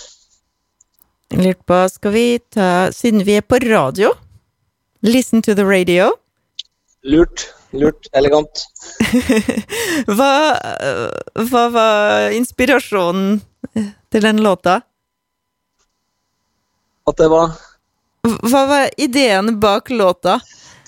Jeg 1.32 1.44
lurte 1.46 1.64
på, 1.66 1.78
skal 1.88 2.12
vi 2.12 2.26
ta 2.52 2.90
Siden 2.92 3.24
vi 3.26 3.38
er 3.40 3.44
på 3.46 3.56
radio, 3.62 4.12
listen 5.02 5.42
to 5.42 5.54
the 5.54 5.64
radio. 5.64 6.12
Lurt. 7.02 7.48
Lurt. 7.72 8.08
Elegant. 8.12 8.64
hva, 10.16 10.32
hva 11.48 11.66
var 11.72 12.35
inspirasjonen 12.37 13.38
til 14.12 14.24
den 14.26 14.42
låta? 14.44 14.80
At 17.08 17.18
det 17.18 17.28
var 17.32 17.54
Hva 18.22 18.66
var 18.70 18.90
ideen 19.00 19.56
bak 19.61 19.90
låta? 19.90 20.40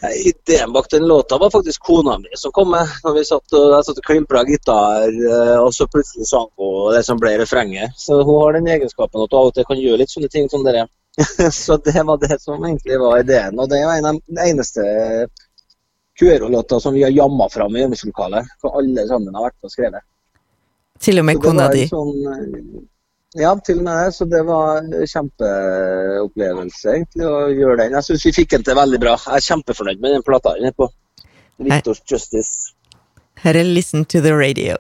Ideen 0.05 0.73
bak 0.73 0.91
den 0.91 1.07
låta 1.09 1.39
var 1.39 1.51
faktisk 1.51 1.83
kona 1.83 2.19
mi 2.19 2.29
som 2.37 2.53
kom 2.53 2.71
med. 2.71 2.89
Når 3.05 3.15
vi 3.15 3.25
satt 3.25 3.57
og, 3.57 3.71
jeg 3.73 3.87
satt 3.87 4.01
og 4.03 4.07
klimpra 4.11 4.43
gitar, 4.45 5.09
eh, 5.09 5.57
og 5.59 5.73
så 5.75 5.89
plutselig 5.89 6.29
sang 6.29 6.51
hun 6.61 6.93
det 6.95 7.01
som 7.07 7.21
ble 7.21 7.33
refrenget. 7.41 7.97
Så 7.97 8.21
hun 8.21 8.43
har 8.43 8.59
den 8.59 8.69
egenskapen 8.77 9.25
at 9.25 9.33
hun 9.33 9.41
av 9.41 9.49
og 9.49 9.57
til 9.57 9.67
kan 9.71 9.81
gjøre 9.81 10.03
litt 10.03 10.13
sånne 10.13 10.31
ting 10.31 10.51
som 10.53 10.67
dere. 10.67 10.85
så 11.65 11.79
det 11.89 11.97
var 12.05 12.21
det 12.21 12.37
som 12.43 12.61
egentlig 12.61 13.01
var 13.01 13.23
ideen. 13.23 13.59
Og 13.59 13.71
det 13.71 13.81
er 13.81 13.97
en 13.97 14.11
av 14.13 14.21
de 14.21 14.47
eneste 14.51 14.85
Cuero-låta 16.19 16.81
som 16.81 16.95
vi 16.95 17.03
har 17.03 17.11
jamma 17.11 17.49
fram 17.51 17.77
i 17.77 17.85
øvingslokalet. 17.85 18.51
For 18.63 18.79
alle 18.79 19.07
sammen 19.09 19.35
har 19.35 19.49
vært 19.49 19.61
på 19.61 19.71
og 19.71 19.75
skrevet. 19.75 20.05
Til 21.03 21.19
og 21.19 21.27
med 21.27 21.41
kona 21.43 21.69
di? 21.73 21.87
Sånn, 21.91 22.13
eh, 22.31 23.41
ja, 23.43 23.55
til 23.67 23.81
og 23.81 23.89
med 23.89 23.99
det. 23.99 24.15
Så 24.15 24.29
det 24.31 24.43
var 24.47 24.79
en 24.79 24.93
kjempeopplevelse 25.11 26.95
egentlig 26.95 27.27
å 27.27 27.49
gjøre 27.51 27.81
den. 27.83 27.99
Jeg 27.99 28.09
syns 28.09 28.27
vi 28.29 28.35
fikk 28.39 28.55
den 28.55 28.67
til 28.69 28.79
veldig 28.79 29.01
bra. 29.03 29.17
Jeg 29.27 29.41
er 29.41 29.49
kjempefornøyd 29.49 30.01
med 30.01 30.17
den 30.17 30.27
plata 30.27 30.55
den 30.59 30.71
er 30.71 30.77
på. 30.79 30.91
Victor's 31.59 32.03
Justice. 32.11 32.75
Her 33.43 33.59
er 33.59 33.65
Listen 33.65 34.05
to 34.05 34.21
the 34.21 34.35
Radio. 34.35 34.77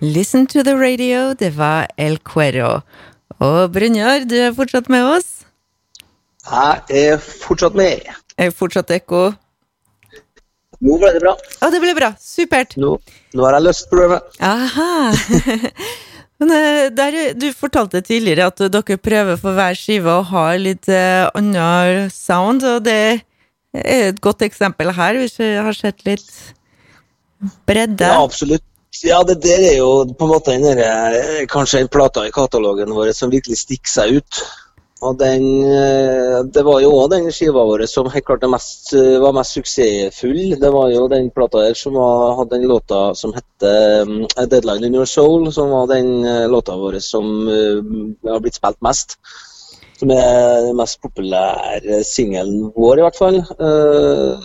Listen 0.00 0.46
to 0.46 0.62
the 0.62 0.74
Radio, 0.76 1.34
det 1.34 1.58
var 1.58 1.86
El 1.98 2.18
Cuero. 2.24 2.80
Og 3.38 3.72
Brynjar, 3.72 4.24
du 4.24 4.34
er 4.36 4.52
fortsatt 4.56 4.88
med 4.88 5.04
oss? 5.04 5.44
Jeg 6.48 6.80
er 6.88 7.18
fortsatt 7.20 7.76
med. 7.76 8.08
Er 8.38 8.50
fortsatt 8.50 8.90
ekko? 8.96 9.30
Nå 10.80 10.96
ble 11.00 11.10
det 11.12 11.20
bra. 11.20 11.34
Å, 11.36 11.70
det 11.72 11.80
ble 11.82 11.96
bra. 11.96 12.12
Supert. 12.20 12.76
Nå, 12.80 12.94
nå 13.36 13.44
har 13.46 13.58
jeg 13.58 13.66
løst 13.66 13.90
problemet. 13.90 14.38
Aha. 14.40 14.92
Men 16.40 16.54
eh, 16.56 16.86
der, 16.96 17.18
Du 17.36 17.50
fortalte 17.52 18.00
tidligere 18.00 18.48
at 18.48 18.62
dere 18.72 18.96
prøver 18.96 19.40
for 19.40 19.56
hver 19.58 19.76
skive 19.76 20.14
å 20.14 20.24
ha 20.30 20.46
litt 20.56 20.88
uh, 20.88 21.28
annen 21.36 22.08
sound, 22.14 22.64
og 22.64 22.86
det 22.86 22.96
er 23.76 24.08
et 24.10 24.22
godt 24.24 24.42
eksempel 24.46 24.94
her, 24.96 25.20
hvis 25.20 25.36
vi 25.38 25.52
har 25.60 25.76
sett 25.76 26.00
litt 26.08 26.32
bredde. 27.68 28.08
Ja, 28.08 28.24
absolutt. 28.24 28.64
Ja, 29.06 29.20
det 29.22 29.38
der 29.44 29.62
er 29.68 29.76
jo 29.78 29.90
på 30.18 30.26
en 30.26 30.32
måte 30.32 30.56
den 30.56 30.64
der, 30.64 31.14
eh, 31.14 31.44
kanskje 31.48 31.84
en 31.84 31.88
plata 31.92 32.24
i 32.26 32.32
katalogen 32.34 32.90
vår 32.96 33.12
som 33.14 33.30
virkelig 33.30 33.60
stikker 33.62 33.92
seg 33.92 34.16
ut. 34.18 34.40
Og 35.00 35.16
den, 35.18 35.44
eh, 35.64 36.42
Det 36.44 36.62
var 36.62 36.80
jo 36.80 36.90
òg 36.92 37.10
den 37.10 37.30
skiva 37.32 37.64
vår 37.64 37.86
som 37.88 38.10
helt 38.10 38.24
klart 38.24 38.42
mest, 38.50 38.92
eh, 38.92 39.18
var 39.18 39.32
mest 39.32 39.56
suksessfull. 39.56 40.60
Det 40.60 40.70
var 40.72 40.90
jo 40.90 41.08
den 41.08 41.30
plata 41.30 41.58
der 41.58 41.74
som 41.74 41.94
var, 41.94 42.36
hadde 42.36 42.58
den 42.58 42.68
låta 42.68 43.14
som 43.14 43.32
heter 43.32 44.02
um, 44.02 44.26
'Deadline 44.26 44.84
in 44.84 44.94
Your 44.94 45.06
Soul', 45.06 45.50
som 45.52 45.70
var 45.70 45.86
den 45.86 46.22
låta 46.50 46.76
vår 46.76 47.00
som 47.00 47.48
uh, 47.48 47.82
har 48.30 48.40
blitt 48.40 48.54
spilt 48.54 48.80
mest. 48.82 49.16
Som 49.98 50.10
er 50.10 50.66
den 50.66 50.76
mest 50.76 51.00
populære 51.00 52.04
singelen 52.04 52.72
vår, 52.76 52.98
i 52.98 53.02
hvert 53.02 53.16
fall. 53.16 53.38
Uh, 53.58 54.36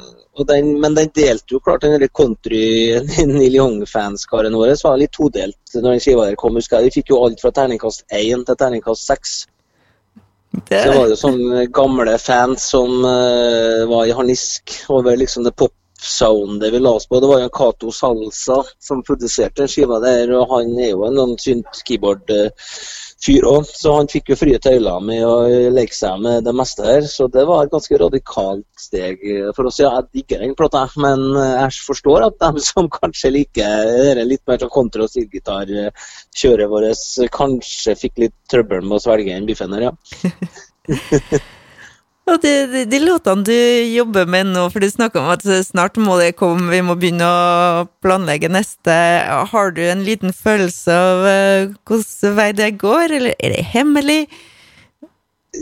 den, 0.47 0.79
men 0.79 0.95
den 0.95 1.09
delte 1.15 1.55
jo 1.55 1.59
klart 1.59 1.81
den 1.81 2.07
country 2.07 2.99
Neil 3.25 3.55
Young-fanskaren 3.55 4.55
vår 4.55 4.75
var 4.83 4.97
litt 4.97 5.11
todelt 5.15 5.75
når 5.75 5.91
den 5.91 5.99
skiva 5.99 6.25
der 6.25 6.35
kom. 6.35 6.55
Husker 6.55 6.79
jeg. 6.79 6.85
Vi 6.85 7.01
fikk 7.01 7.11
jo 7.11 7.23
alt 7.25 7.41
fra 7.41 7.51
terningkast 7.51 8.03
1 8.11 8.45
til 8.47 8.55
terningkast 8.55 9.07
6. 9.07 9.35
Det... 10.67 10.83
det 10.83 10.93
var 10.97 11.09
jo 11.11 11.17
sånne 11.19 11.65
gamle 11.73 12.17
fans 12.21 12.69
som 12.73 13.01
uh, 13.05 13.85
var 13.89 14.05
i 14.05 14.13
harnisk 14.15 14.75
over 14.93 15.17
liksom 15.19 15.45
det 15.45 15.55
pop-soundet 15.59 16.73
vi 16.73 16.81
la 16.81 16.95
oss 16.99 17.07
på. 17.09 17.19
Det 17.19 17.29
var 17.31 17.41
jo 17.41 17.49
en 17.49 17.55
Cato 17.59 17.91
Salsa 17.93 18.61
som 18.79 19.03
produserte 19.05 19.63
den 19.63 19.71
skiva 19.71 19.99
der, 20.03 20.31
og 20.37 20.53
han 20.53 20.75
er 20.79 20.93
jo 20.93 21.05
en 21.07 21.19
sånn 21.21 21.35
synt 21.47 21.83
keyboard 21.87 22.31
uh, 22.33 22.71
fyr 23.25 23.47
òg, 23.49 23.65
så 23.67 23.95
han 23.97 24.09
fikk 24.11 24.31
jo 24.31 24.37
frie 24.39 24.59
tøyler 24.61 25.01
med 25.03 25.23
å 25.25 25.35
leke 25.73 25.95
seg 25.95 26.21
med 26.21 26.45
det 26.45 26.53
meste 26.57 26.85
her. 26.85 27.07
Så 27.09 27.27
det 27.33 27.45
var 27.49 27.65
et 27.65 27.73
ganske 27.73 27.99
radikalt 28.01 28.65
steg 28.79 29.23
for 29.57 29.69
oss. 29.69 29.81
Ja, 29.81 29.95
jeg 29.97 30.21
digger 30.21 30.45
den 30.45 30.55
plata, 30.57 30.85
men 31.01 31.25
jeg 31.39 31.81
forstår 31.87 32.29
at 32.29 32.39
de 32.43 32.63
som 32.69 32.89
kanskje 32.93 33.33
liker 33.39 34.23
litt 34.25 34.45
mer 34.49 34.61
sånn 34.61 34.73
kontra- 34.73 35.07
og 35.07 35.13
stilgitarkjøret 35.13 36.71
vårt, 36.71 37.05
kanskje 37.35 37.99
fikk 38.05 38.25
litt 38.25 38.37
trøbbel 38.51 38.85
med 38.85 38.99
å 38.99 39.03
svelge 39.07 39.33
den 39.33 39.49
biffen 39.49 39.75
her, 39.75 39.89
ja. 39.89 39.93
Og 42.25 42.39
de, 42.41 42.51
de, 42.71 42.81
de, 42.89 42.99
låtene 43.03 43.45
du 43.45 43.53
jobber 43.93 44.25
med 44.25 44.49
nå, 44.49 44.63
for 44.73 44.81
du 44.81 44.89
snakker 44.89 45.21
om 45.21 45.29
at 45.35 45.45
snart 45.67 45.99
må 46.01 46.17
det 46.17 46.31
komme, 46.39 46.71
vi 46.71 46.81
må 46.81 46.95
begynne 46.97 47.27
å 47.29 47.83
planlegge 48.01 48.49
neste. 48.49 48.95
Har 49.51 49.75
du 49.75 49.83
en 49.85 50.01
liten 50.07 50.33
følelse 50.33 50.95
av 50.95 51.21
hvilken 51.27 51.77
hvordan 51.85 52.35
vei 52.39 52.49
det 52.57 52.71
går, 52.81 53.13
eller 53.19 53.37
er 53.37 53.53
det 53.53 53.67
hemmelig? 53.75 54.23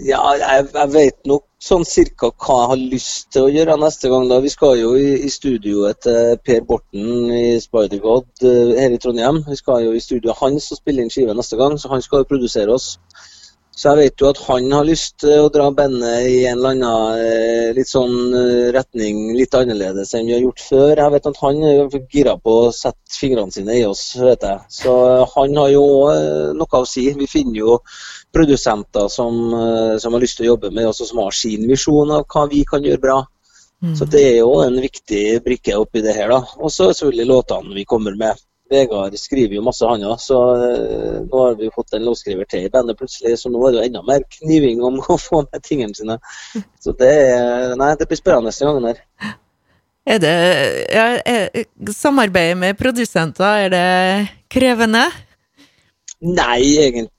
Ja, 0.01 0.21
jeg, 0.39 0.69
jeg 0.73 0.89
vet 0.93 1.19
nok 1.29 1.43
sånn 1.63 1.83
cirka 1.87 2.31
hva 2.31 2.55
jeg 2.61 2.69
har 2.71 2.81
lyst 2.93 3.27
til 3.35 3.45
å 3.45 3.51
gjøre 3.51 3.75
neste 3.79 4.09
gang. 4.11 4.25
da. 4.31 4.39
Vi 4.43 4.51
skal 4.51 4.79
jo 4.79 4.93
i, 4.99 5.11
i 5.27 5.29
studioet 5.31 6.01
til 6.05 6.39
Per 6.47 6.63
Borten 6.67 7.31
i 7.31 7.59
Spider-God 7.63 8.47
uh, 8.47 8.73
her 8.79 8.95
i 8.95 8.99
Trondheim. 9.03 9.43
Vi 9.47 9.59
skal 9.59 9.85
jo 9.85 9.93
i 9.95 10.01
studioet 10.03 10.39
hans 10.41 10.71
og 10.73 10.81
spille 10.81 11.03
inn 11.03 11.13
skive 11.13 11.35
neste 11.37 11.59
gang, 11.59 11.77
så 11.79 11.91
han 11.93 12.03
skal 12.03 12.23
jo 12.23 12.31
produsere 12.33 12.73
oss. 12.73 12.95
Så 13.73 13.89
jeg 13.89 13.97
vet 13.97 14.21
jo 14.21 14.27
at 14.29 14.39
han 14.45 14.67
har 14.69 14.85
lyst 14.85 15.15
til 15.23 15.47
å 15.47 15.49
dra 15.53 15.65
bandet 15.73 16.27
i 16.29 16.43
en 16.45 16.59
eller 16.59 16.75
annen 16.75 17.21
eh, 17.23 17.71
litt 17.73 17.89
sånn 17.89 18.35
eh, 18.37 18.67
retning, 18.75 19.31
litt 19.33 19.55
annerledes 19.57 20.13
enn 20.13 20.27
vi 20.29 20.35
har 20.35 20.43
gjort 20.43 20.61
før. 20.61 20.91
Jeg 21.01 21.13
vet 21.15 21.29
at 21.31 21.39
han 21.41 21.63
er 21.65 21.97
gira 22.13 22.35
på 22.37 22.53
å 22.67 22.69
sette 22.75 23.17
fingrene 23.17 23.55
sine 23.55 23.79
i 23.79 23.87
oss, 23.89 24.03
vet 24.21 24.45
jeg. 24.45 24.61
Så 24.77 24.93
eh, 25.07 25.25
han 25.33 25.57
har 25.57 25.73
jo 25.73 25.87
noe 26.59 26.83
å 26.83 26.89
si. 26.89 27.07
Vi 27.17 27.29
finner 27.29 27.63
jo 27.63 27.79
produsenter 28.33 29.09
som, 29.09 29.41
som 30.01 30.15
har 30.15 30.21
lyst 30.21 30.37
til 30.39 30.47
å 30.47 30.53
jobbe 30.53 30.69
med 30.73 30.91
oss, 30.91 31.01
og 31.01 31.09
som 31.09 31.23
har 31.25 31.35
sin 31.37 31.65
visjon 31.69 32.13
av 32.13 32.27
hva 32.29 32.45
vi 32.53 32.61
kan 32.69 32.85
gjøre 32.85 33.01
bra. 33.01 33.19
Mm. 33.83 33.97
Så 33.97 34.05
det 34.05 34.21
er 34.29 34.39
jo 34.43 34.53
en 34.63 34.77
viktig 34.85 35.25
brikke 35.45 35.81
oppi 35.81 36.05
det 36.05 36.13
her, 36.15 36.29
da. 36.31 36.43
Og 36.61 36.69
så 36.71 36.91
selvfølgelig 36.93 37.29
låtene 37.29 37.77
vi 37.77 37.89
kommer 37.89 38.15
med. 38.21 38.37
Vegard 38.73 39.15
skriver 39.19 39.57
jo 39.57 39.65
masse, 39.65 39.85
han 39.87 40.03
òg. 40.07 40.17
Så 40.21 40.39
uh, 40.39 41.21
nå 41.27 41.43
har 41.45 41.55
vi 41.59 41.71
fått 41.75 41.95
en 41.95 42.05
låtskriver 42.07 42.49
til 42.49 42.67
i 42.67 42.73
bandet 42.73 42.99
plutselig, 42.99 43.37
så 43.39 43.51
nå 43.53 43.61
er 43.67 43.75
det 43.75 43.81
jo 43.81 43.87
enda 43.91 44.03
mer 44.09 44.25
kniving 44.39 44.83
om 44.83 44.99
å 45.13 45.19
få 45.21 45.45
med 45.45 45.63
tingene 45.65 45.95
sine. 45.97 46.19
Så 46.83 46.95
det, 46.99 47.13
nei, 47.79 47.93
det 47.99 48.09
blir 48.09 48.19
spennende 48.19 48.53
denne 48.53 48.73
gangen 48.73 48.91
her. 48.91 49.33
Er 50.03 50.19
det 50.19 50.31
er, 50.91 51.65
Samarbeidet 51.95 52.57
med 52.59 52.75
produsenter, 52.75 53.67
er 53.67 53.69
det 53.71 53.85
krevende? 54.51 55.05
Nei, 56.23 56.59
egentlig 56.87 57.11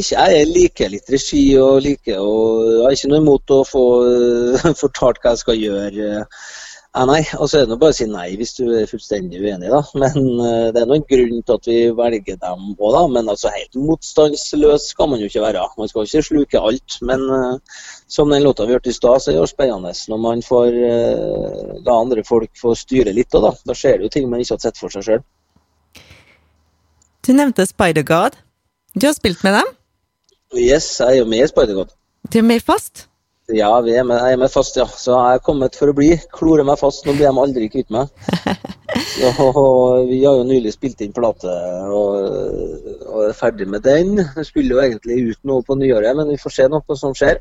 ikke. 0.00 0.24
Jeg 0.30 0.46
liker 0.50 0.90
litt 0.92 1.10
regi 1.10 1.42
og 1.58 1.80
liker 1.84 2.18
og 2.18 2.64
jeg 2.66 2.82
har 2.84 2.96
ikke 2.96 3.10
noe 3.12 3.22
imot 3.22 3.52
å 3.54 3.60
få 3.66 3.84
fortalt 4.82 5.20
hva 5.22 5.34
jeg 5.34 5.42
skal 5.44 5.60
gjøre. 5.60 6.24
Ja, 6.90 7.04
nei, 7.06 7.20
og 7.38 7.46
så 7.46 7.60
er 7.60 7.68
det 7.70 7.76
bare 7.78 7.94
å 7.94 7.94
si 7.94 8.06
nei 8.10 8.32
hvis 8.34 8.56
du 8.56 8.64
er 8.74 8.88
fullstendig 8.90 9.38
uenig, 9.38 9.68
da. 9.70 9.78
Men 10.02 10.16
uh, 10.42 10.70
det 10.74 10.80
er 10.80 10.88
noen 10.90 11.04
grunn 11.06 11.42
til 11.46 11.54
at 11.54 11.68
vi 11.70 11.76
velger 11.94 12.38
dem 12.42 12.64
òg, 12.72 12.88
da. 12.96 13.02
Men 13.14 13.30
altså 13.30 13.52
helt 13.54 13.78
motstandsløs 13.78 14.88
skal 14.90 15.12
man 15.12 15.22
jo 15.22 15.28
ikke 15.30 15.44
være. 15.44 15.62
Man 15.78 15.90
skal 15.90 16.08
ikke 16.08 16.24
sluke 16.26 16.62
alt. 16.70 16.96
Men 17.06 17.22
uh, 17.30 17.84
som 18.10 18.34
den 18.34 18.42
låta 18.42 18.66
vi 18.66 18.74
hørte 18.74 18.90
i 18.90 18.96
stad, 18.96 19.22
så 19.22 19.30
er 19.30 19.38
det 19.38 19.52
spennende 19.52 19.92
når 20.10 20.22
man 20.24 20.42
får 20.42 20.78
uh, 20.80 21.76
la 21.86 21.94
andre 21.94 22.24
folk 22.26 22.50
få 22.58 22.74
styre 22.78 23.14
litt 23.14 23.38
òg, 23.38 23.46
da. 23.46 23.52
Da 23.70 23.76
skjer 23.78 24.00
det 24.00 24.08
jo 24.08 24.14
ting 24.16 24.26
man 24.32 24.42
ikke 24.42 24.58
har 24.58 24.64
sett 24.66 24.82
for 24.82 24.90
seg 24.90 25.06
sjøl. 25.06 25.22
Du 27.22 27.30
nevnte 27.36 27.68
Spider-God. 27.70 28.40
Du 28.98 29.06
har 29.06 29.14
spilt 29.14 29.46
med 29.46 29.60
dem? 29.60 29.70
Yes, 30.58 30.90
jeg 30.98 31.06
er 31.06 31.22
jo 31.22 31.30
med 31.30 31.44
i 31.44 31.52
Spider-God. 31.52 31.94
Du 32.26 32.40
er 32.42 32.48
med 32.50 32.66
fast? 32.66 33.06
Ja, 33.54 33.70
vi 33.84 33.94
er 33.98 34.04
med, 34.06 34.20
jeg 34.20 34.36
er 34.36 34.40
med 34.40 34.50
fast, 34.52 34.76
ja. 34.78 34.86
Så 34.86 35.14
jeg 35.14 35.38
er 35.38 35.44
kommet 35.44 35.76
for 35.78 35.90
å 35.90 35.96
bli. 35.96 36.12
Klorer 36.34 36.66
meg 36.66 36.78
fast. 36.80 37.06
Nå 37.06 37.14
blir 37.16 37.28
de 37.28 37.42
aldri 37.44 37.70
kvitt 37.72 37.90
meg. 37.94 38.10
Så, 39.10 39.46
vi 40.08 40.18
har 40.24 40.38
jo 40.40 40.46
nylig 40.46 40.72
spilt 40.74 41.00
inn 41.04 41.14
plate 41.14 41.50
og, 41.94 42.16
og 43.06 43.28
er 43.28 43.36
ferdig 43.38 43.68
med 43.70 43.84
den. 43.86 44.18
Jeg 44.18 44.48
skulle 44.48 44.74
jo 44.74 44.82
egentlig 44.82 45.20
ut 45.30 45.40
noe 45.48 45.64
på 45.66 45.76
nyåret, 45.78 46.16
men 46.18 46.30
vi 46.32 46.38
får 46.40 46.56
se 46.56 46.68
noe 46.70 46.98
som 46.98 47.14
skjer. 47.16 47.40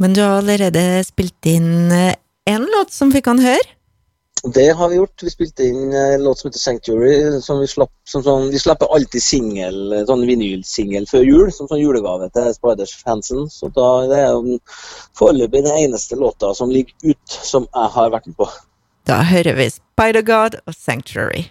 Men 0.00 0.16
du 0.16 0.20
har 0.20 0.42
allerede 0.42 0.84
spilt 1.08 1.48
inn 1.48 1.88
én 1.88 2.12
eh, 2.52 2.68
låt 2.76 2.92
som 2.92 3.12
vi 3.12 3.24
kan 3.24 3.40
høre? 3.42 3.64
Det 4.42 4.68
har 4.76 4.88
vi 4.88 4.96
gjort. 4.96 5.22
Vi 5.22 5.30
spilte 5.30 5.64
inn 5.64 5.92
en 5.92 6.24
låt 6.24 6.38
som 6.38 6.48
heter 6.48 6.58
'Sanctuary'. 6.58 7.40
som 7.40 7.60
Vi 7.60 7.66
slapp, 7.66 7.90
som 8.04 8.22
sånn, 8.22 8.50
vi 8.50 8.58
slipper 8.58 8.94
alltid 8.94 9.22
singel, 9.22 10.04
sånn 10.06 10.26
vinylsingel 10.26 11.06
før 11.06 11.24
jul, 11.24 11.52
som 11.52 11.68
sånn 11.68 11.80
julegave 11.80 12.28
til 12.30 12.52
Spiders-fansen. 12.54 13.50
Så 13.50 13.72
da, 13.74 14.06
det 14.06 14.20
er 14.20 14.58
foreløpig 15.18 15.64
den 15.64 15.78
eneste 15.88 16.16
låta 16.16 16.54
som 16.54 16.70
ligger 16.70 16.94
ut, 17.02 17.28
som 17.28 17.66
jeg 17.74 17.90
har 17.96 18.10
vært 18.10 18.26
med 18.26 18.36
på. 18.36 18.48
Da 19.06 19.22
hører 19.22 19.56
vi 19.56 19.70
Spider-God 19.70 20.60
og 20.66 20.74
'Sanctuary'. 20.74 21.50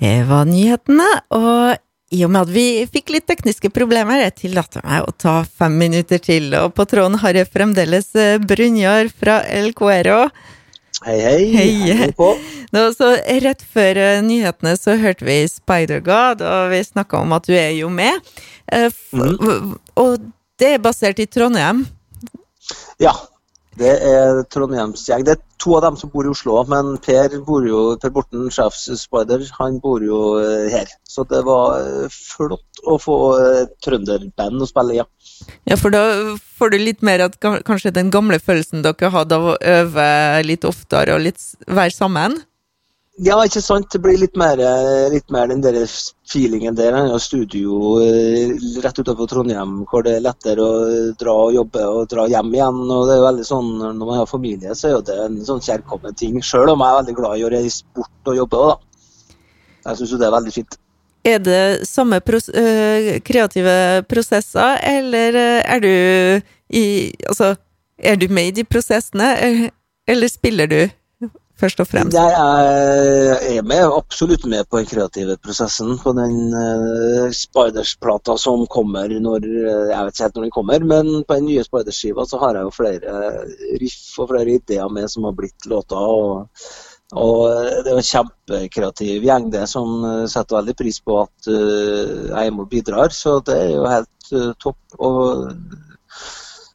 Det 0.00 0.28
var 0.28 0.44
nyhetene, 0.44 1.08
og 1.30 1.76
i 2.12 2.24
og 2.24 2.30
med 2.30 2.42
at 2.42 2.50
vi 2.52 2.86
fikk 2.90 3.12
litt 3.14 3.26
tekniske 3.26 3.70
problemer, 3.70 4.20
jeg 4.20 4.34
tillater 4.34 4.82
meg 4.84 5.06
å 5.06 5.14
ta 5.16 5.44
fem 5.44 5.78
minutter 5.78 6.18
til, 6.18 6.50
og 6.58 6.74
på 6.74 6.84
tråden 6.84 7.20
har 7.22 7.38
jeg 7.38 7.48
fremdeles 7.48 8.10
Brunjar 8.48 9.08
fra 9.08 9.44
El 9.48 9.72
Cuero. 9.72 10.26
Hei, 11.02 11.18
hei. 11.20 11.94
hei. 11.98 12.10
Nå, 12.72 12.82
så 12.94 13.08
rett 13.42 13.64
før 13.74 13.98
eh, 13.98 14.20
nyhetene 14.24 14.76
så 14.78 14.94
hørte 15.00 15.26
vi 15.26 15.40
Spider-God, 15.50 16.44
og 16.46 16.70
vi 16.72 16.82
snakka 16.86 17.22
om 17.24 17.34
at 17.36 17.48
du 17.48 17.56
er 17.56 17.72
jo 17.74 17.90
med. 17.92 18.22
Uh, 18.70 18.86
mm. 19.12 19.74
Og 19.98 20.30
det 20.62 20.76
er 20.76 20.82
basert 20.82 21.20
i 21.22 21.26
Trondheim? 21.26 21.84
Ja. 23.02 23.16
Det 23.78 23.92
er 24.04 24.42
Trondheimsgjeng. 24.52 25.24
Det 25.24 25.36
er 25.36 25.40
to 25.62 25.76
av 25.78 25.86
dem 25.86 25.96
som 26.00 26.10
bor 26.12 26.26
i 26.26 26.32
Oslo, 26.32 26.58
men 26.68 26.96
Per, 27.02 27.38
bor 27.46 27.64
jo, 27.66 27.82
per 28.02 28.12
Borten, 28.14 28.50
sjefsspider, 28.52 29.46
han 29.58 29.78
bor 29.82 30.04
jo 30.04 30.20
eh, 30.42 30.68
her. 30.72 30.92
Så 31.08 31.24
det 31.30 31.40
var 31.46 31.80
flott 32.12 32.84
å 32.88 32.98
få 33.00 33.16
trønderband 33.84 34.62
å 34.64 34.68
spille, 34.68 35.00
ja. 35.00 35.08
Ja, 35.68 35.78
for 35.78 35.94
da 35.94 36.02
får 36.58 36.72
du 36.72 36.78
litt 36.82 37.02
mer 37.06 37.24
at 37.24 37.38
kanskje 37.42 37.94
den 37.94 38.12
gamle 38.14 38.38
følelsen 38.42 38.84
dere 38.84 39.12
hadde 39.14 39.38
av 39.38 39.52
å 39.54 39.58
øve 39.58 40.06
litt 40.46 40.66
oftere 40.68 41.16
og 41.16 41.24
litt 41.26 41.42
være 41.66 41.94
sammen? 41.94 42.40
Ja, 43.20 43.36
ikke 43.44 43.60
sant. 43.60 43.90
Det 43.92 43.98
blir 44.00 44.16
litt 44.16 44.38
mer, 44.40 44.56
litt 45.12 45.28
mer 45.30 45.50
den 45.50 45.60
der 45.60 45.76
feelingen 46.28 46.76
der. 46.78 46.94
Har 46.96 47.20
studio 47.20 47.98
eh, 48.00 48.54
rett 48.80 48.98
utenfor 48.98 49.28
Trondheim 49.28 49.82
hvor 49.90 50.04
det 50.06 50.14
er 50.16 50.24
lettere 50.24 50.64
å 50.64 50.86
dra 51.20 51.34
og 51.44 51.52
jobbe 51.52 51.82
og 51.90 52.06
dra 52.08 52.24
hjem 52.32 52.54
igjen. 52.56 52.78
og 52.86 53.04
det 53.08 53.14
er 53.14 53.20
jo 53.20 53.26
veldig 53.26 53.44
sånn, 53.44 53.68
Når 53.82 54.06
man 54.06 54.16
har 54.16 54.30
familie, 54.30 54.74
så 54.74 54.88
er 54.88 55.04
det 55.04 55.18
en 55.26 55.36
sånn 55.44 55.60
kjærkommen 55.60 56.16
ting. 56.16 56.40
Sjøl 56.40 56.72
om 56.72 56.80
jeg 56.80 56.88
er 56.88 57.00
veldig 57.02 57.16
glad 57.18 57.36
i 57.36 57.44
å 57.44 57.52
reise 57.52 57.84
bort 57.94 58.32
og 58.32 58.40
jobbe. 58.40 58.62
da. 58.70 59.04
Jeg 59.90 60.00
syns 60.00 60.14
jo 60.14 60.22
det 60.22 60.26
er 60.30 60.38
veldig 60.38 60.54
fint. 60.56 60.78
Er 61.24 61.38
det 61.38 61.86
samme 61.86 62.18
pros 62.20 62.48
kreative 63.28 63.76
prosesser, 64.08 64.80
eller 64.80 65.36
er 65.60 65.84
du 65.84 65.92
i 66.72 67.12
Altså, 67.28 67.54
er 67.98 68.16
du 68.16 68.26
med 68.28 68.48
i 68.48 68.56
de 68.62 68.64
prosessene, 68.64 69.70
eller 70.08 70.28
spiller 70.28 70.66
du 70.66 70.80
først 71.60 71.82
og 71.82 71.88
fremst? 71.90 72.16
Jeg 72.16 73.56
er 73.56 73.66
med, 73.66 73.82
absolutt 73.86 74.46
med 74.50 74.68
på 74.70 74.80
den 74.80 74.88
kreative 74.90 75.36
prosessen. 75.42 75.96
På 76.02 76.14
den 76.16 76.54
uh, 76.54 77.26
Spiders-plata 77.34 78.38
som 78.40 78.64
kommer 78.70 79.12
når 79.12 79.48
Jeg 79.48 79.98
vet 79.98 80.14
ikke 80.14 80.26
helt 80.26 80.38
når 80.38 80.46
den 80.46 80.56
kommer, 80.56 80.86
men 80.94 81.12
på 81.26 81.38
den 81.38 81.50
nye 81.50 81.66
Spiders-skiva 81.66 82.26
så 82.28 82.40
har 82.42 82.58
jeg 82.58 82.68
jo 82.68 82.76
flere 82.76 83.18
riff 83.82 84.22
og 84.22 84.32
flere 84.32 84.56
ideer 84.56 84.90
med 84.92 85.10
som 85.12 85.28
har 85.28 85.36
blitt 85.38 85.70
låter. 85.70 86.00
og 86.00 86.48
og 87.12 87.84
Det 87.84 87.92
er 87.92 87.98
en 88.00 88.06
kjempekreativ 88.08 89.26
gjeng 89.26 89.50
det 89.52 89.66
som 89.70 90.04
eh, 90.08 90.28
setter 90.32 90.58
veldig 90.58 90.74
pris 90.78 91.00
på 91.04 91.18
at 91.20 91.50
uh, 91.50 92.30
Eimo 92.40 92.64
bidrar. 92.68 93.12
Så 93.12 93.38
det 93.44 93.58
er 93.58 93.74
jo 93.74 93.90
helt 93.90 94.32
uh, 94.32 94.52
topp. 94.62 94.80
Og, 94.96 95.50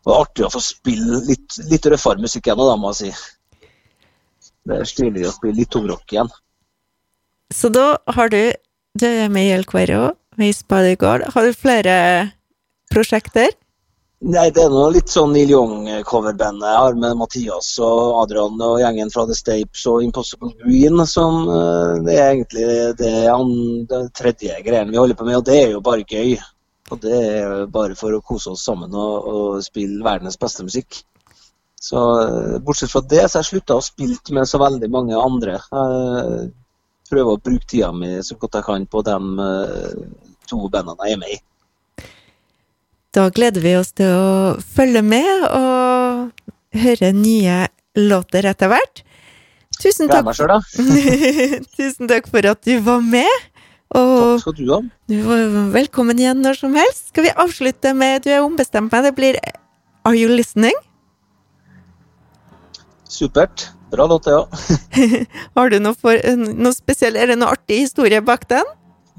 og, 0.06 0.14
artig 0.14 0.46
å 0.46 0.52
få 0.54 0.62
spille 0.64 1.24
litt, 1.26 1.58
litt 1.72 1.90
røffere 1.90 2.22
musikk 2.22 2.48
igjen, 2.48 2.62
da, 2.62 2.78
må 2.78 2.94
jeg 2.94 3.00
si. 3.00 3.37
Det 4.68 4.82
er 4.82 4.90
stilig 4.90 5.28
å 5.28 5.36
spille 5.36 5.60
litt 5.62 5.72
tungrock 5.74 6.14
igjen. 6.14 6.32
Så 7.54 7.72
da 7.72 7.98
har 8.18 8.34
du 8.34 8.42
Du 8.98 9.06
er 9.06 9.30
med 9.30 9.46
i 9.46 9.52
El 9.54 9.64
Cuero, 9.70 10.16
med 10.42 10.56
Spider-God. 10.58 11.28
Har 11.36 11.46
du 11.46 11.54
flere 11.54 11.98
prosjekter? 12.90 13.52
Nei, 14.26 14.48
det 14.50 14.64
er 14.64 14.72
noe 14.74 14.88
litt 14.96 15.12
sånn 15.14 15.36
Neil 15.36 15.52
Young-coverbandet 15.54 16.66
jeg 16.66 16.80
har 16.82 16.96
med 16.98 17.20
Mathias 17.20 17.68
og 17.86 18.24
Adrian 18.24 18.58
og 18.66 18.80
gjengen 18.82 19.12
fra 19.14 19.28
The 19.30 19.36
Stapes 19.38 19.84
og 19.92 20.02
Impossible 20.02 20.50
Green. 20.64 20.98
Som 21.06 21.44
uh, 21.46 22.02
det 22.02 22.16
er 22.16 22.32
egentlig 22.32 22.66
det, 22.98 23.12
den 23.92 24.10
tredje 24.18 24.58
greien 24.66 24.90
vi 24.90 24.98
holder 24.98 25.20
på 25.20 25.28
med, 25.28 25.38
og 25.38 25.46
det 25.46 25.60
er 25.60 25.76
jo 25.76 25.84
bare 25.86 26.08
gøy. 26.10 26.34
Og 26.90 27.04
det 27.04 27.14
er 27.14 27.70
bare 27.70 27.94
for 28.00 28.16
å 28.16 28.24
kose 28.26 28.56
oss 28.56 28.66
sammen 28.66 28.98
og, 28.98 29.30
og 29.30 29.62
spille 29.62 30.02
verdens 30.02 30.40
beste 30.42 30.66
musikk. 30.66 31.04
Så 31.82 31.98
uh, 31.98 32.58
bortsett 32.66 32.92
fra 32.92 33.04
det, 33.06 33.24
så 33.28 33.38
har 33.38 33.46
jeg 33.46 33.52
slutta 33.52 33.78
å 33.78 33.86
spille 33.86 34.18
med 34.34 34.50
så 34.50 34.60
veldig 34.62 34.90
mange 34.94 35.18
andre. 35.18 35.60
Jeg 35.62 36.50
prøver 37.12 37.36
å 37.36 37.42
bruke 37.42 37.70
tida 37.70 37.92
mi 37.96 38.18
så 38.26 38.36
godt 38.40 38.58
jeg 38.60 38.68
kan 38.68 38.88
på 38.90 39.04
de 39.06 39.18
uh, 39.18 40.32
to 40.50 40.64
bandene 40.74 41.08
jeg 41.08 41.18
er 41.18 41.22
med 41.22 41.36
i. 41.36 41.42
Da 43.16 43.30
gleder 43.34 43.64
vi 43.64 43.74
oss 43.80 43.94
til 43.98 44.12
å 44.14 44.32
følge 44.62 45.02
med 45.06 45.48
og 45.48 46.78
høre 46.78 47.12
nye 47.16 47.68
låter 47.98 48.46
etter 48.50 48.70
hvert. 48.72 49.04
Tusen 49.78 50.10
takk. 50.10 50.30
Selv, 50.36 50.66
Tusen 51.78 52.10
takk 52.10 52.28
for 52.32 52.46
at 52.50 52.62
du 52.66 52.78
var 52.86 53.02
med. 53.06 53.48
Og 53.96 54.36
takk 54.36 54.44
skal 54.44 54.58
du 54.58 54.66
ha. 54.74 54.82
Du 55.10 55.16
var 55.26 55.72
velkommen 55.76 56.20
igjen 56.20 56.44
når 56.44 56.60
som 56.62 56.76
helst. 56.78 57.08
Skal 57.14 57.30
vi 57.30 57.38
avslutte 57.46 57.94
med 57.98 58.26
Du 58.26 58.32
er 58.34 58.44
ombestemt 58.46 58.94
meg. 58.94 59.08
Det 59.08 59.16
blir 59.18 59.40
Are 60.04 60.18
You 60.18 60.34
Listening? 60.34 60.76
Supert. 63.12 63.70
Bra 63.92 64.08
låt, 64.08 64.28
ja. 64.28 64.48
Har 65.56 65.70
du 65.72 65.80
noe, 65.80 65.96
for, 65.96 66.20
noe 66.36 66.76
spesiell, 66.76 67.16
er 67.16 67.32
det 67.32 67.38
noe 67.40 67.54
artig 67.56 67.86
historie 67.86 68.20
bak 68.22 68.48
den? 68.52 68.68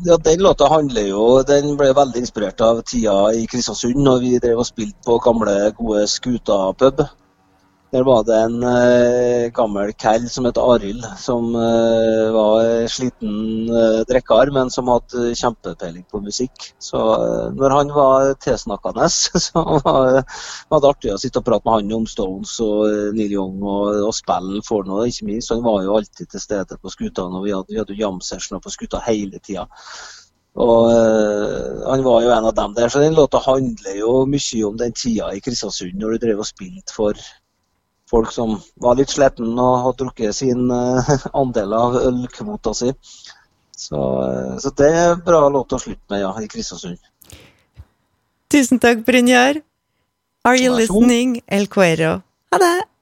Ja, 0.06 0.16
Den 0.16 0.42
låta 0.44 0.68
handler 0.70 1.08
jo 1.08 1.22
Den 1.42 1.72
ble 1.78 1.88
veldig 1.90 2.20
inspirert 2.22 2.60
av 2.62 2.84
tida 2.86 3.32
i 3.34 3.46
Kristiansund, 3.50 3.98
når 3.98 4.20
vi 4.22 4.36
drev 4.38 4.60
og 4.62 4.68
spilte 4.68 5.00
på 5.06 5.16
gamle, 5.24 5.56
gode 5.78 6.04
Skuta 6.06 6.58
pub. 6.78 7.02
Der 7.88 8.04
var 8.04 8.24
det 8.28 8.36
en 8.36 8.58
uh, 8.60 9.48
gammel 9.56 9.94
kall 9.96 10.26
som 10.28 10.44
het 10.44 10.58
Arild, 10.60 11.06
som 11.16 11.54
uh, 11.56 12.28
var 12.34 12.66
sliten 12.92 13.70
uh, 13.72 14.02
drikker, 14.08 14.52
men 14.52 14.68
som 14.68 14.90
hadde 14.92 15.30
kjempepeiling 15.32 16.04
på 16.12 16.20
musikk. 16.20 16.68
Så 16.84 17.00
når 17.56 17.76
han 17.78 17.94
var 17.96 18.34
tilsnakkende, 18.44 19.08
så 19.46 19.64
var, 19.86 20.20
var, 20.68 20.82
det 20.84 20.90
artig 20.90 21.14
å 21.14 21.18
sitte 21.22 21.40
og 21.40 21.48
prate 21.48 21.64
med 21.64 21.78
han 21.78 21.96
om 22.02 22.06
Stones 22.10 22.58
og 22.60 23.16
Neil 23.16 23.32
Young 23.38 23.64
og, 23.64 23.96
og 24.10 24.14
spille 24.20 24.60
for 24.68 24.84
noe, 24.84 25.08
ikke 25.08 25.30
minst. 25.32 25.56
Han 25.56 25.64
var 25.64 25.80
jo 25.86 25.96
alltid 25.96 26.28
til 26.28 26.44
stede 26.44 26.76
på 26.76 26.92
skuta, 26.92 27.24
og 27.24 27.48
vi 27.48 27.56
hadde, 27.56 27.72
vi 27.72 27.80
hadde 27.80 28.00
jam-sessioner 28.02 28.60
på 28.60 28.76
skuta 28.76 29.00
hele 29.08 29.40
tida. 29.40 29.64
Og 30.58 30.92
øh, 30.92 31.88
Han 31.88 32.04
var 32.04 32.22
jo 32.22 32.30
en 32.34 32.52
av 32.52 32.54
dem 32.54 32.74
der, 32.74 32.88
så 32.88 33.00
den 33.00 33.16
låta 33.16 33.40
handler 33.44 33.96
jo 33.96 34.24
mye 34.26 34.64
om 34.66 34.76
den 34.76 34.92
tida 34.92 35.32
i 35.32 35.40
Kristiansund, 35.40 35.96
når 35.96 36.16
du 36.16 36.26
drev 36.26 36.42
og 36.42 36.48
spilte 36.48 36.92
for 36.92 37.16
folk 38.10 38.32
som 38.32 38.56
var 38.80 38.98
litt 38.98 39.12
sliten 39.12 39.52
og 39.58 39.82
hadde 39.84 40.04
drukket 40.04 40.36
sin 40.36 40.70
uh, 40.72 41.08
andel 41.40 41.74
av 41.76 41.98
ølkvota 42.00 42.74
si. 42.76 42.92
Så, 43.78 43.98
eh, 44.24 44.54
så 44.58 44.72
det 44.74 44.88
er 44.90 45.12
bra 45.22 45.44
låt 45.54 45.70
å 45.70 45.78
slutte 45.78 46.02
med, 46.10 46.24
ja, 46.24 46.32
i 46.42 46.48
Kristiansund. 46.50 46.98
Tusen 48.50 48.80
takk, 48.82 49.04
Brynjar. 49.06 49.60
Are 50.42 50.58
you 50.58 50.74
listening, 50.74 51.36
El 51.46 51.68
Cuero? 51.70 52.16
Ha 52.50 52.58
det! 52.58 52.97